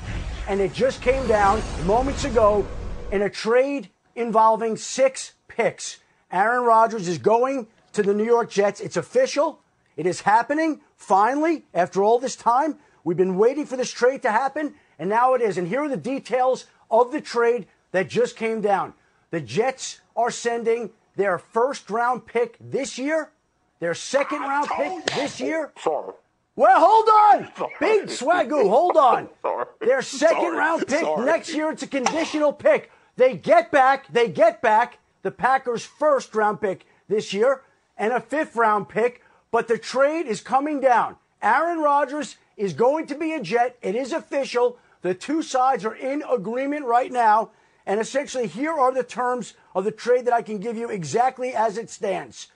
[0.49, 2.67] And it just came down moments ago
[3.13, 5.99] in a trade involving six picks.
[6.33, 8.81] Aaron Rodgers is going to the New York Jets.
[8.81, 9.61] It's official.
[9.95, 12.77] It is happening finally after all this time.
[13.05, 15.57] We've been waiting for this trade to happen, and now it is.
[15.57, 18.95] And here are the details of the trade that just came down.
[19.31, 23.31] The Jets are sending their first round pick this year,
[23.79, 25.71] their second round pick this year.
[25.79, 26.13] Sorry.
[26.55, 27.69] Well, hold on.
[27.79, 29.27] Big swagoo, hold on.
[29.41, 29.65] Sorry.
[29.81, 30.57] Their second Sorry.
[30.57, 31.25] round pick Sorry.
[31.25, 32.91] next year, it's a conditional pick.
[33.15, 37.61] They get back, they get back the Packers' first round pick this year
[37.97, 41.15] and a fifth round pick, but the trade is coming down.
[41.41, 43.77] Aaron Rodgers is going to be a Jet.
[43.81, 44.77] It is official.
[45.01, 47.51] The two sides are in agreement right now.
[47.85, 51.53] And essentially, here are the terms of the trade that I can give you exactly
[51.53, 52.47] as it stands.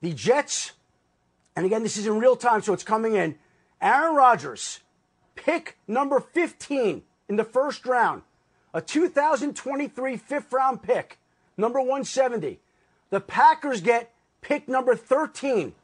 [0.00, 0.72] The Jets
[1.56, 3.36] and again, this is in real time, so it's coming in.
[3.80, 4.80] Aaron Rodgers,
[5.34, 8.22] pick number 15 in the first round,
[8.72, 11.18] a 2023 fifth round pick,
[11.56, 12.60] number 170.
[13.10, 15.74] The Packers get pick number 13,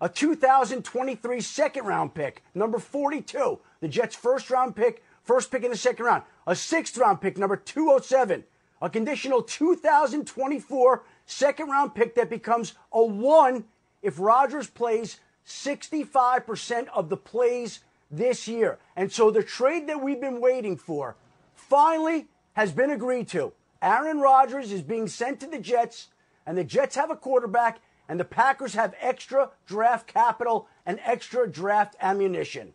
[0.00, 3.58] a 2023 second round pick, number 42.
[3.80, 7.36] The Jets' first round pick, first pick in the second round, a sixth round pick,
[7.36, 8.44] number 207,
[8.80, 13.64] a conditional 2024 second round pick that becomes a one
[14.02, 17.80] if Rodgers plays 65% of the plays
[18.10, 18.78] this year.
[18.94, 21.16] And so the trade that we've been waiting for
[21.54, 23.52] finally has been agreed to.
[23.82, 26.08] Aaron Rodgers is being sent to the Jets,
[26.46, 31.50] and the Jets have a quarterback, and the Packers have extra draft capital and extra
[31.50, 32.72] draft ammunition.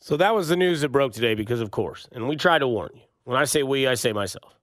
[0.00, 2.68] So that was the news that broke today because, of course, and we tried to
[2.68, 3.02] warn you.
[3.24, 4.54] When I say we, I say myself.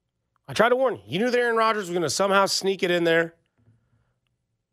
[0.48, 1.00] I tried to warn you.
[1.06, 3.34] You knew that Aaron Rodgers was going to somehow sneak it in there,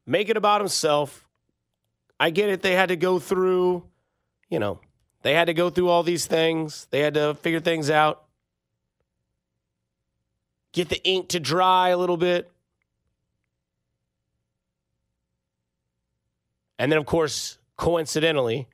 [0.06, 1.28] make it about himself.
[2.20, 2.62] I get it.
[2.62, 3.84] They had to go through,
[4.50, 4.80] you know,
[5.22, 6.88] they had to go through all these things.
[6.90, 8.24] They had to figure things out,
[10.72, 12.52] get the ink to dry a little bit.
[16.80, 18.68] And then, of course, coincidentally,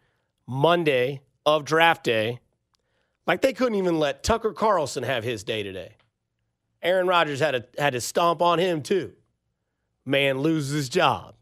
[0.47, 2.39] Monday of draft day,
[3.27, 5.95] like they couldn't even let Tucker Carlson have his day today.
[6.81, 9.13] Aaron Rodgers had to, had to stomp on him too.
[10.05, 11.35] Man loses his job.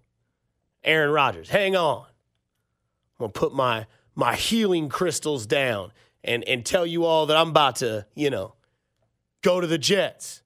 [0.83, 2.05] Aaron Rodgers, hang on.
[3.19, 3.85] I'm gonna put my
[4.15, 5.91] my healing crystals down
[6.23, 8.55] and and tell you all that I'm about to, you know,
[9.41, 10.41] go to the Jets.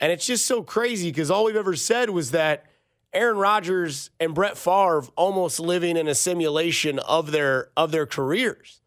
[0.00, 2.66] And it's just so crazy because all we've ever said was that
[3.12, 8.80] Aaron Rodgers and Brett Favre almost living in a simulation of their of their careers.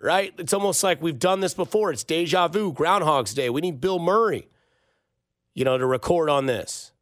[0.00, 0.32] Right?
[0.38, 1.90] It's almost like we've done this before.
[1.90, 3.50] It's deja vu, Groundhog's Day.
[3.50, 4.48] We need Bill Murray,
[5.54, 6.92] you know, to record on this.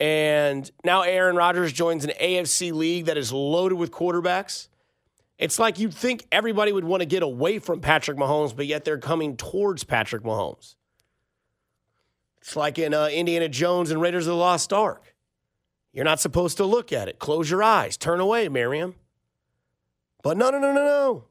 [0.00, 4.68] And now Aaron Rodgers joins an AFC league that is loaded with quarterbacks.
[5.38, 8.84] It's like you'd think everybody would want to get away from Patrick Mahomes, but yet
[8.84, 10.74] they're coming towards Patrick Mahomes.
[12.40, 15.14] It's like in uh, Indiana Jones and Raiders of the Lost Ark.
[15.92, 17.18] You're not supposed to look at it.
[17.18, 17.96] Close your eyes.
[17.96, 18.94] Turn away, Miriam.
[20.22, 21.24] But no, no, no, no, no.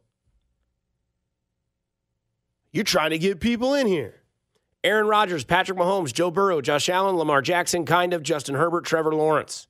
[2.71, 4.15] You're trying to get people in here.
[4.83, 9.13] Aaron Rodgers, Patrick Mahomes, Joe Burrow, Josh Allen, Lamar Jackson, kind of, Justin Herbert, Trevor
[9.13, 9.67] Lawrence.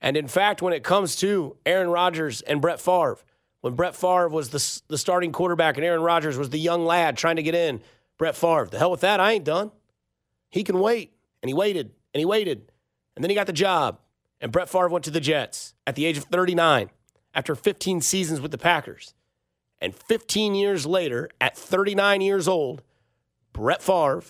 [0.00, 3.18] And in fact, when it comes to Aaron Rodgers and Brett Favre,
[3.62, 7.16] when Brett Favre was the, the starting quarterback and Aaron Rodgers was the young lad
[7.16, 7.80] trying to get in,
[8.18, 9.70] Brett Favre, the hell with that, I ain't done.
[10.52, 11.14] He can wait.
[11.42, 12.70] And he waited and he waited.
[13.16, 13.98] And then he got the job.
[14.40, 16.90] And Brett Favre went to the Jets at the age of 39
[17.34, 19.14] after 15 seasons with the Packers.
[19.80, 22.82] And 15 years later, at 39 years old,
[23.52, 24.22] Brett Favre,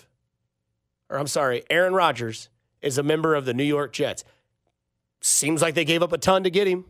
[1.09, 2.49] or I'm sorry, Aaron Rodgers,
[2.81, 4.23] is a member of the New York Jets.
[5.21, 6.85] Seems like they gave up a ton to get him.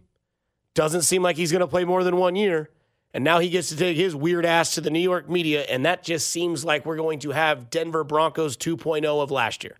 [0.74, 2.70] Doesn't seem like he's going to play more than one year.
[3.14, 5.62] And now he gets to take his weird ass to the New York media.
[5.64, 9.78] And that just seems like we're going to have Denver Broncos 2.0 of last year.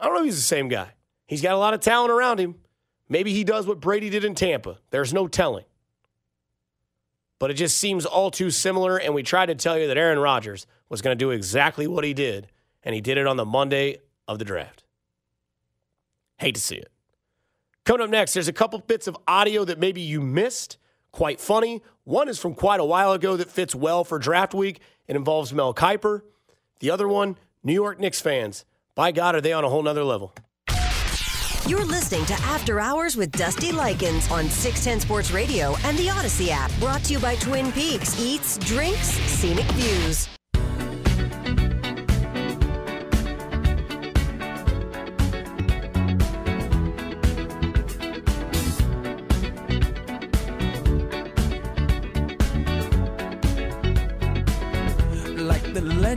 [0.00, 0.92] I don't know if he's the same guy.
[1.26, 2.56] He's got a lot of talent around him.
[3.08, 4.78] Maybe he does what Brady did in Tampa.
[4.90, 5.64] There's no telling.
[7.38, 8.96] But it just seems all too similar.
[8.96, 12.04] And we tried to tell you that Aaron Rodgers was going to do exactly what
[12.04, 12.48] he did.
[12.82, 14.84] And he did it on the Monday of the draft.
[16.38, 16.90] Hate to see it.
[17.84, 20.78] Coming up next, there's a couple bits of audio that maybe you missed.
[21.12, 21.82] Quite funny.
[22.04, 24.80] One is from quite a while ago that fits well for draft week.
[25.06, 26.22] It involves Mel Kiper.
[26.80, 28.64] The other one, New York Knicks fans.
[28.94, 30.34] By God, are they on a whole nother level?
[31.66, 36.48] You're listening to After Hours with Dusty Likens on 610 Sports Radio and the Audacy
[36.48, 36.72] app.
[36.80, 40.28] Brought to you by Twin Peaks Eats, Drinks, Scenic Views.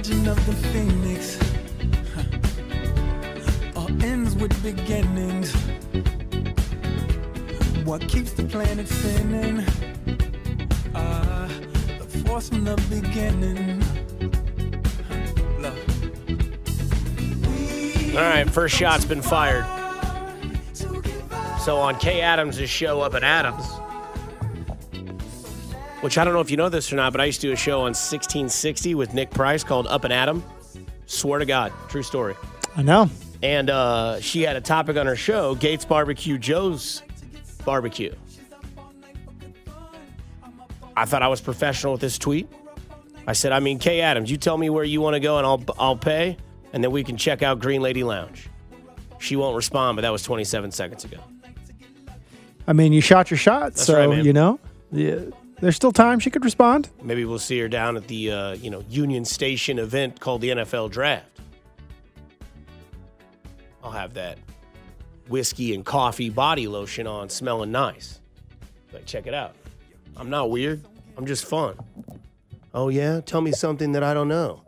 [0.08, 1.40] Legend of the phoenix.
[3.76, 5.52] All ends with beginnings.
[7.86, 9.62] What keeps the planet spinning?
[10.94, 11.48] Uh,
[11.98, 13.82] the force from the beginning.
[18.16, 19.66] All right, first shot's been fired.
[21.62, 23.66] So on Kay Adams' show Up and Adams,
[26.06, 27.54] which I don't know if you know this or not, but I used to do
[27.54, 30.44] a show on 1660 with Nick Price called Up and Adam.
[31.08, 32.36] Swear to God, true story.
[32.78, 33.10] I know.
[33.42, 37.02] And uh, she had a topic on her show Gates Barbecue, Joe's
[37.66, 38.14] Barbecue.
[40.96, 42.48] I thought I was professional with this tweet.
[43.26, 45.48] I said, I mean, Kay Adams, you tell me where you want to go and
[45.48, 46.38] I'll, I'll pay,
[46.72, 48.48] and then we can check out Green Lady Lounge.
[49.18, 51.18] She won't respond, but that was 27 seconds ago.
[52.68, 54.60] I mean, you shot your shot, That's so right, you know,
[54.92, 55.22] yeah,
[55.66, 56.90] there's still time she could respond.
[57.02, 60.50] Maybe we'll see her down at the uh, you know Union Station event called the
[60.50, 61.40] NFL Draft.
[63.84, 64.38] I'll have that
[65.28, 68.20] whiskey and coffee body lotion on, smelling nice.
[68.94, 69.56] Like, check it out.
[70.16, 70.86] I'm not weird.
[71.18, 71.80] I'm just fun.
[72.72, 74.62] Oh yeah, tell me something that I don't know.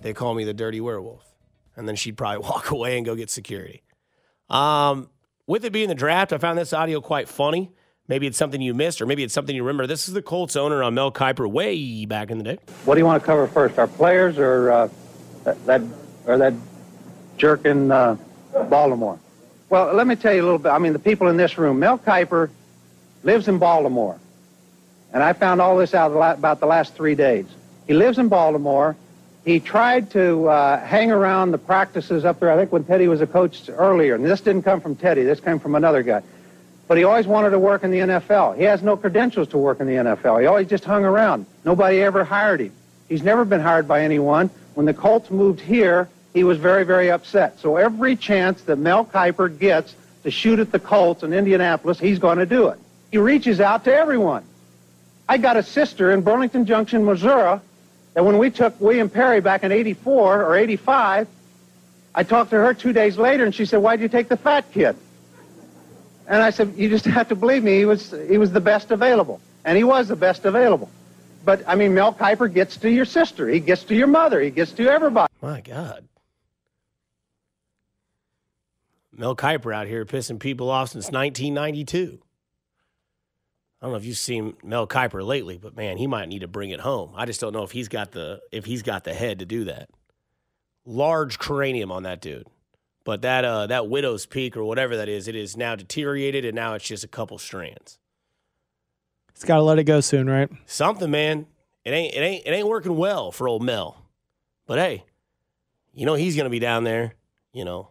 [0.00, 1.24] They call me the dirty werewolf,
[1.76, 3.84] and then she'd probably walk away and go get security.
[4.50, 5.08] Um,
[5.46, 7.70] with it being the draft, I found this audio quite funny.
[8.08, 9.86] Maybe it's something you missed, or maybe it's something you remember.
[9.86, 12.58] This is the Colts owner on Mel Kiper way back in the day.
[12.84, 13.78] What do you want to cover first?
[13.78, 14.88] Our players or uh,
[15.44, 15.82] that, that
[16.26, 16.52] or that
[17.36, 18.16] jerk in uh,
[18.68, 19.20] Baltimore?
[19.70, 20.70] Well, let me tell you a little bit.
[20.70, 21.78] I mean, the people in this room.
[21.78, 22.50] Mel Kiper
[23.22, 24.18] lives in Baltimore,
[25.12, 27.46] and I found all this out about the last three days.
[27.86, 28.96] He lives in Baltimore.
[29.44, 32.50] He tried to uh, hang around the practices up there.
[32.50, 35.22] I think when Teddy was a coach earlier, and this didn't come from Teddy.
[35.22, 36.22] This came from another guy.
[36.92, 38.58] But he always wanted to work in the NFL.
[38.58, 40.42] He has no credentials to work in the NFL.
[40.42, 41.46] He always just hung around.
[41.64, 42.72] Nobody ever hired him.
[43.08, 44.50] He's never been hired by anyone.
[44.74, 47.58] When the Colts moved here, he was very, very upset.
[47.60, 52.18] So every chance that Mel Kiper gets to shoot at the Colts in Indianapolis, he's
[52.18, 52.78] going to do it.
[53.10, 54.44] He reaches out to everyone.
[55.26, 57.58] I got a sister in Burlington Junction, Missouri,
[58.12, 61.26] that when we took William Perry back in 84 or 85,
[62.14, 64.70] I talked to her two days later, and she said, why'd you take the fat
[64.72, 64.94] kid?
[66.28, 67.78] And I said, you just have to believe me.
[67.78, 69.40] He was, he was the best available.
[69.64, 70.90] And he was the best available.
[71.44, 73.48] But, I mean, Mel Kiper gets to your sister.
[73.48, 74.40] He gets to your mother.
[74.40, 75.32] He gets to everybody.
[75.40, 76.04] My God.
[79.12, 82.18] Mel Kiper out here pissing people off since 1992.
[83.80, 86.48] I don't know if you've seen Mel Kiper lately, but man, he might need to
[86.48, 87.12] bring it home.
[87.16, 89.64] I just don't know if he's got the if he's got the head to do
[89.64, 89.90] that.
[90.86, 92.46] Large cranium on that dude.
[93.04, 96.54] But that uh that widow's peak or whatever that is, it is now deteriorated and
[96.54, 97.98] now it's just a couple strands.
[99.30, 100.48] It's got to let it go soon, right?
[100.66, 101.46] Something, man.
[101.84, 103.96] It ain't it ain't it ain't working well for old Mel.
[104.66, 105.04] But hey,
[105.92, 107.14] you know he's gonna be down there,
[107.52, 107.88] you know,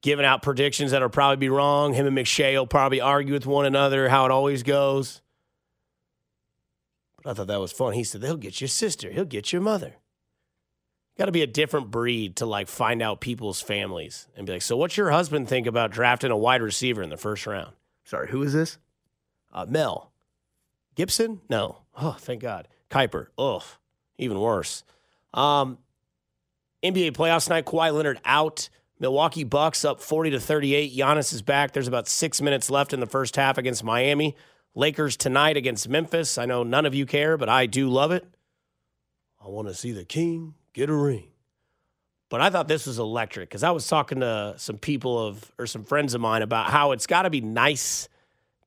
[0.00, 1.94] giving out predictions that'll probably be wrong.
[1.94, 5.22] Him and McShay will probably argue with one another, how it always goes.
[7.16, 7.94] But I thought that was fun.
[7.94, 9.96] He said, They'll get your sister, he'll get your mother.
[11.18, 14.62] Got to be a different breed to like find out people's families and be like,
[14.62, 17.72] So, what's your husband think about drafting a wide receiver in the first round?
[18.04, 18.78] Sorry, who is this?
[19.52, 20.12] Uh, Mel.
[20.94, 21.40] Gibson?
[21.48, 21.78] No.
[22.00, 22.68] Oh, thank God.
[22.90, 23.26] Kuiper.
[23.36, 23.62] Ugh,
[24.16, 24.84] even worse.
[25.34, 25.78] Um,
[26.84, 28.68] NBA playoffs night, Kawhi Leonard out.
[29.00, 30.96] Milwaukee Bucks up 40 to 38.
[30.96, 31.72] Giannis is back.
[31.72, 34.34] There's about six minutes left in the first half against Miami.
[34.74, 36.38] Lakers tonight against Memphis.
[36.38, 38.26] I know none of you care, but I do love it.
[39.44, 41.24] I want to see the king get a ring.
[42.30, 45.66] But I thought this was electric because I was talking to some people of or
[45.66, 48.08] some friends of mine about how it's got to be nice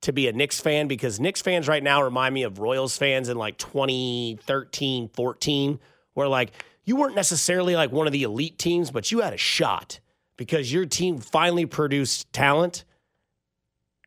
[0.02, 3.28] to be a Knicks fan because Knicks fans right now remind me of Royals fans
[3.28, 5.78] in like 2013, 14,
[6.14, 6.50] where like
[6.84, 10.00] you weren't necessarily like one of the elite teams, but you had a shot
[10.36, 12.84] because your team finally produced talent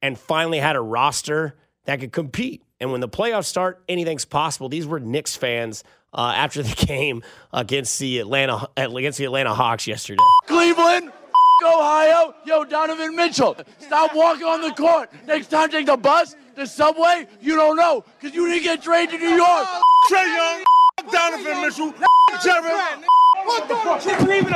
[0.01, 2.62] and finally had a roster that could compete.
[2.82, 4.68] And when the playoffs start, anything's possible.
[4.68, 5.86] These were Knicks fans
[6.16, 7.22] uh, after the game
[7.53, 10.24] against the Atlanta against the Atlanta Hawks yesterday.
[10.47, 11.11] Cleveland,
[11.63, 12.34] Ohio.
[12.45, 15.11] Yo, Donovan Mitchell, stop walking on the court.
[15.28, 17.28] Next time, take the bus, the subway.
[17.41, 19.68] You don't know because you didn't get traded to New York.
[20.09, 21.93] Trae Young, Donovan Mitchell,
[22.43, 23.03] Jared.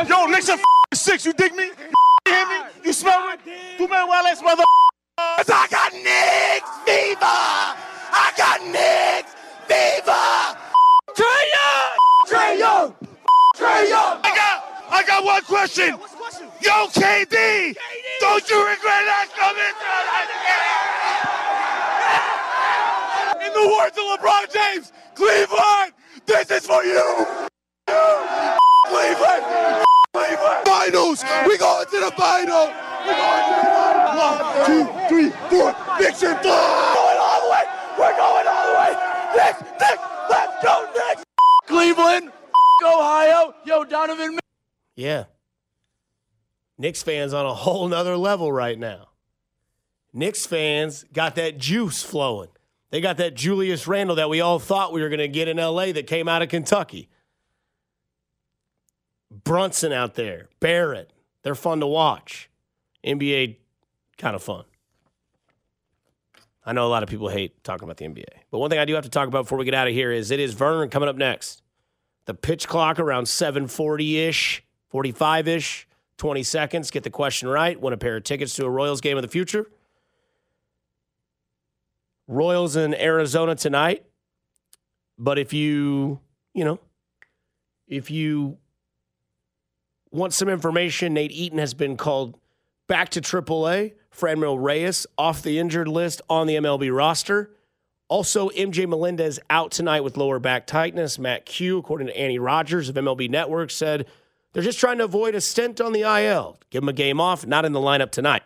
[0.10, 0.58] Yo, Knicks are
[0.94, 1.26] six.
[1.26, 1.66] You dig me?
[1.66, 2.56] You hear me?
[2.86, 3.36] You smell me?
[3.78, 4.64] Two man wireless mother.
[5.18, 7.20] I got Knicks fever.
[7.22, 9.36] I got Knicks
[9.68, 10.60] fever.
[11.20, 11.92] Trae Young.
[12.28, 12.96] Trae Young.
[13.56, 14.20] Trae Young.
[14.24, 14.64] I got.
[14.92, 16.00] I got one question.
[16.62, 17.76] Yo, KD,
[18.20, 19.86] don't you regret not coming to
[23.46, 25.94] In the words of LeBron James, Cleveland,
[26.26, 27.26] this is for you.
[28.88, 29.44] Cleveland,
[30.14, 30.66] Cleveland.
[30.66, 31.24] Finals.
[31.48, 32.68] We going to the final.
[33.06, 34.18] We going to the final.
[34.20, 35.70] One, two, three, four.
[35.70, 36.34] And four.
[36.34, 37.64] Going all the way.
[37.98, 38.92] We're going all the way.
[39.36, 41.24] Knicks, Knicks, let's go Knicks.
[41.68, 42.26] Cleveland,
[42.86, 43.54] Ohio.
[43.66, 44.40] Yo, Donovan.
[45.00, 45.26] Yeah.
[46.78, 49.08] Knicks fans on a whole nother level right now.
[50.12, 52.50] Knicks fans got that juice flowing.
[52.90, 55.58] They got that Julius Randle that we all thought we were going to get in
[55.58, 57.08] LA that came out of Kentucky.
[59.32, 61.14] Brunson out there, Barrett.
[61.44, 62.50] They're fun to watch.
[63.06, 63.56] NBA,
[64.18, 64.66] kind of fun.
[66.66, 68.26] I know a lot of people hate talking about the NBA.
[68.52, 70.12] But one thing I do have to talk about before we get out of here
[70.12, 71.62] is it is Vernon coming up next.
[72.26, 73.28] The pitch clock around
[74.94, 75.88] 740-ish, 45-ish,
[76.18, 76.92] 20 seconds.
[76.92, 77.80] Get the question right.
[77.80, 79.68] Win a pair of tickets to a Royals game of the future.
[82.28, 84.06] Royals in Arizona tonight.
[85.18, 86.20] But if you,
[86.54, 86.80] you know,
[87.88, 88.58] if you
[90.12, 92.38] want some information, Nate Eaton has been called
[92.88, 93.94] back to AAA.
[94.16, 97.52] Franmil Reyes off the injured list on the MLB roster.
[98.08, 101.20] Also, MJ Melendez out tonight with lower back tightness.
[101.20, 104.08] Matt Q, according to Annie Rogers of MLB Network, said
[104.54, 106.58] they're just trying to avoid a stint on the IL.
[106.70, 108.44] Give him a game off, not in the lineup tonight.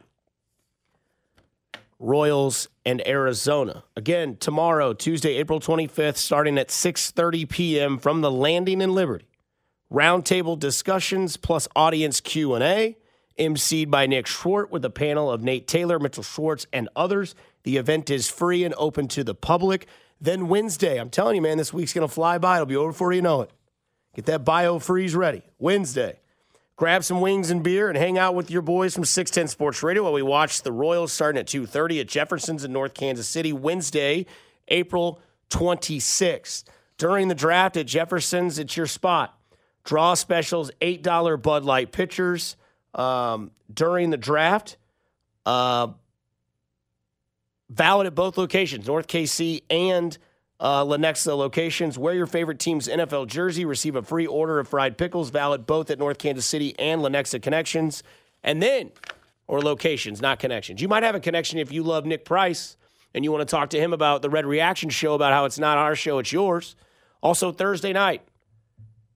[1.99, 3.83] Royals and Arizona.
[3.95, 7.97] Again, tomorrow, Tuesday, April 25th, starting at 6:30 p.m.
[7.97, 9.27] from the Landing in Liberty.
[9.91, 12.97] Roundtable discussions plus audience Q&A,
[13.39, 17.35] emceed by Nick Schwartz with a panel of Nate Taylor, Mitchell Schwartz, and others.
[17.63, 19.87] The event is free and open to the public.
[20.19, 22.55] Then Wednesday, I'm telling you, man, this week's going to fly by.
[22.55, 23.51] It'll be over before you know it.
[24.15, 25.43] Get that Biofreeze ready.
[25.59, 26.19] Wednesday.
[26.75, 30.03] Grab some wings and beer and hang out with your boys from 610 Sports Radio
[30.03, 34.25] while we watch the Royals starting at 2:30 at Jefferson's in North Kansas City Wednesday,
[34.69, 36.63] April 26th.
[36.97, 39.37] During the draft at Jefferson's, it's your spot.
[39.83, 42.55] Draw specials, $8 Bud Light pitchers
[42.95, 44.77] um, during the draft.
[45.45, 45.89] Uh,
[47.69, 50.17] valid at both locations, North KC and
[50.63, 51.97] uh, Lenexa locations.
[51.97, 53.65] Wear your favorite team's NFL jersey.
[53.65, 57.41] Receive a free order of fried pickles, valid both at North Kansas City and Lenexa
[57.41, 58.01] connections.
[58.43, 58.91] And then,
[59.45, 60.81] or locations, not connections.
[60.81, 62.77] You might have a connection if you love Nick Price
[63.13, 65.59] and you want to talk to him about the Red Reaction show about how it's
[65.59, 66.77] not our show, it's yours.
[67.21, 68.21] Also, Thursday night,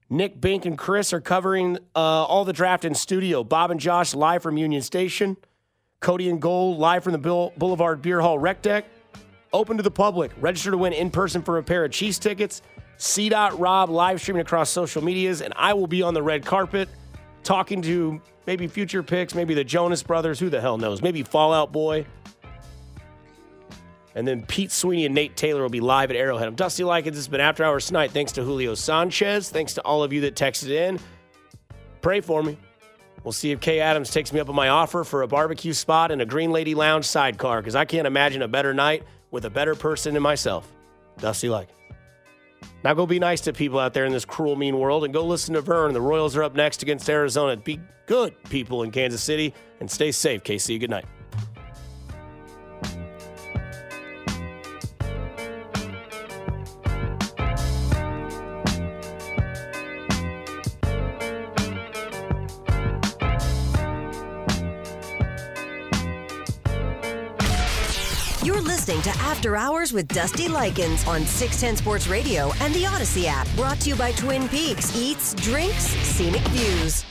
[0.10, 3.44] Nick, Bink, and Chris are covering uh, all the draft in studio.
[3.46, 5.38] Bob and Josh live from Union Station.
[6.02, 8.86] Cody and Gold live from the Boulevard Beer Hall Rec Deck.
[9.54, 10.32] Open to the public.
[10.40, 12.62] Register to win in person for a pair of Chiefs tickets.
[12.98, 13.30] C.
[13.30, 16.90] Dot rob live streaming across social medias, and I will be on the red carpet
[17.44, 21.54] talking to maybe future picks, maybe the Jonas Brothers, who the hell knows, maybe Fall
[21.54, 22.06] Out Boy.
[24.16, 26.48] And then Pete Sweeney and Nate Taylor will be live at Arrowhead.
[26.48, 27.18] I'm Dusty Likens.
[27.18, 28.10] Has been After Hours tonight.
[28.10, 29.52] Thanks to Julio Sanchez.
[29.52, 31.00] Thanks to all of you that texted in.
[32.02, 32.58] Pray for me.
[33.24, 36.10] We'll see if Kay Adams takes me up on my offer for a barbecue spot
[36.12, 39.04] and a Green Lady Lounge sidecar because I can't imagine a better night
[39.38, 40.68] with a better person than myself.
[41.20, 41.78] Dusty Likens.
[42.84, 45.24] Now go be nice to people out there in this cruel, mean world and go
[45.24, 45.94] listen to Vern.
[45.94, 47.56] The Royals are up next against Arizona.
[47.56, 50.80] Be good, people in Kansas City, and stay safe, KC.
[50.80, 51.06] Good night.
[69.28, 73.46] After Hours with Dusty Likens on 610 Sports Radio and the Audacy app.
[73.58, 77.04] Brought to you by Twin Peaks Eats, Drinks, Scenic Views.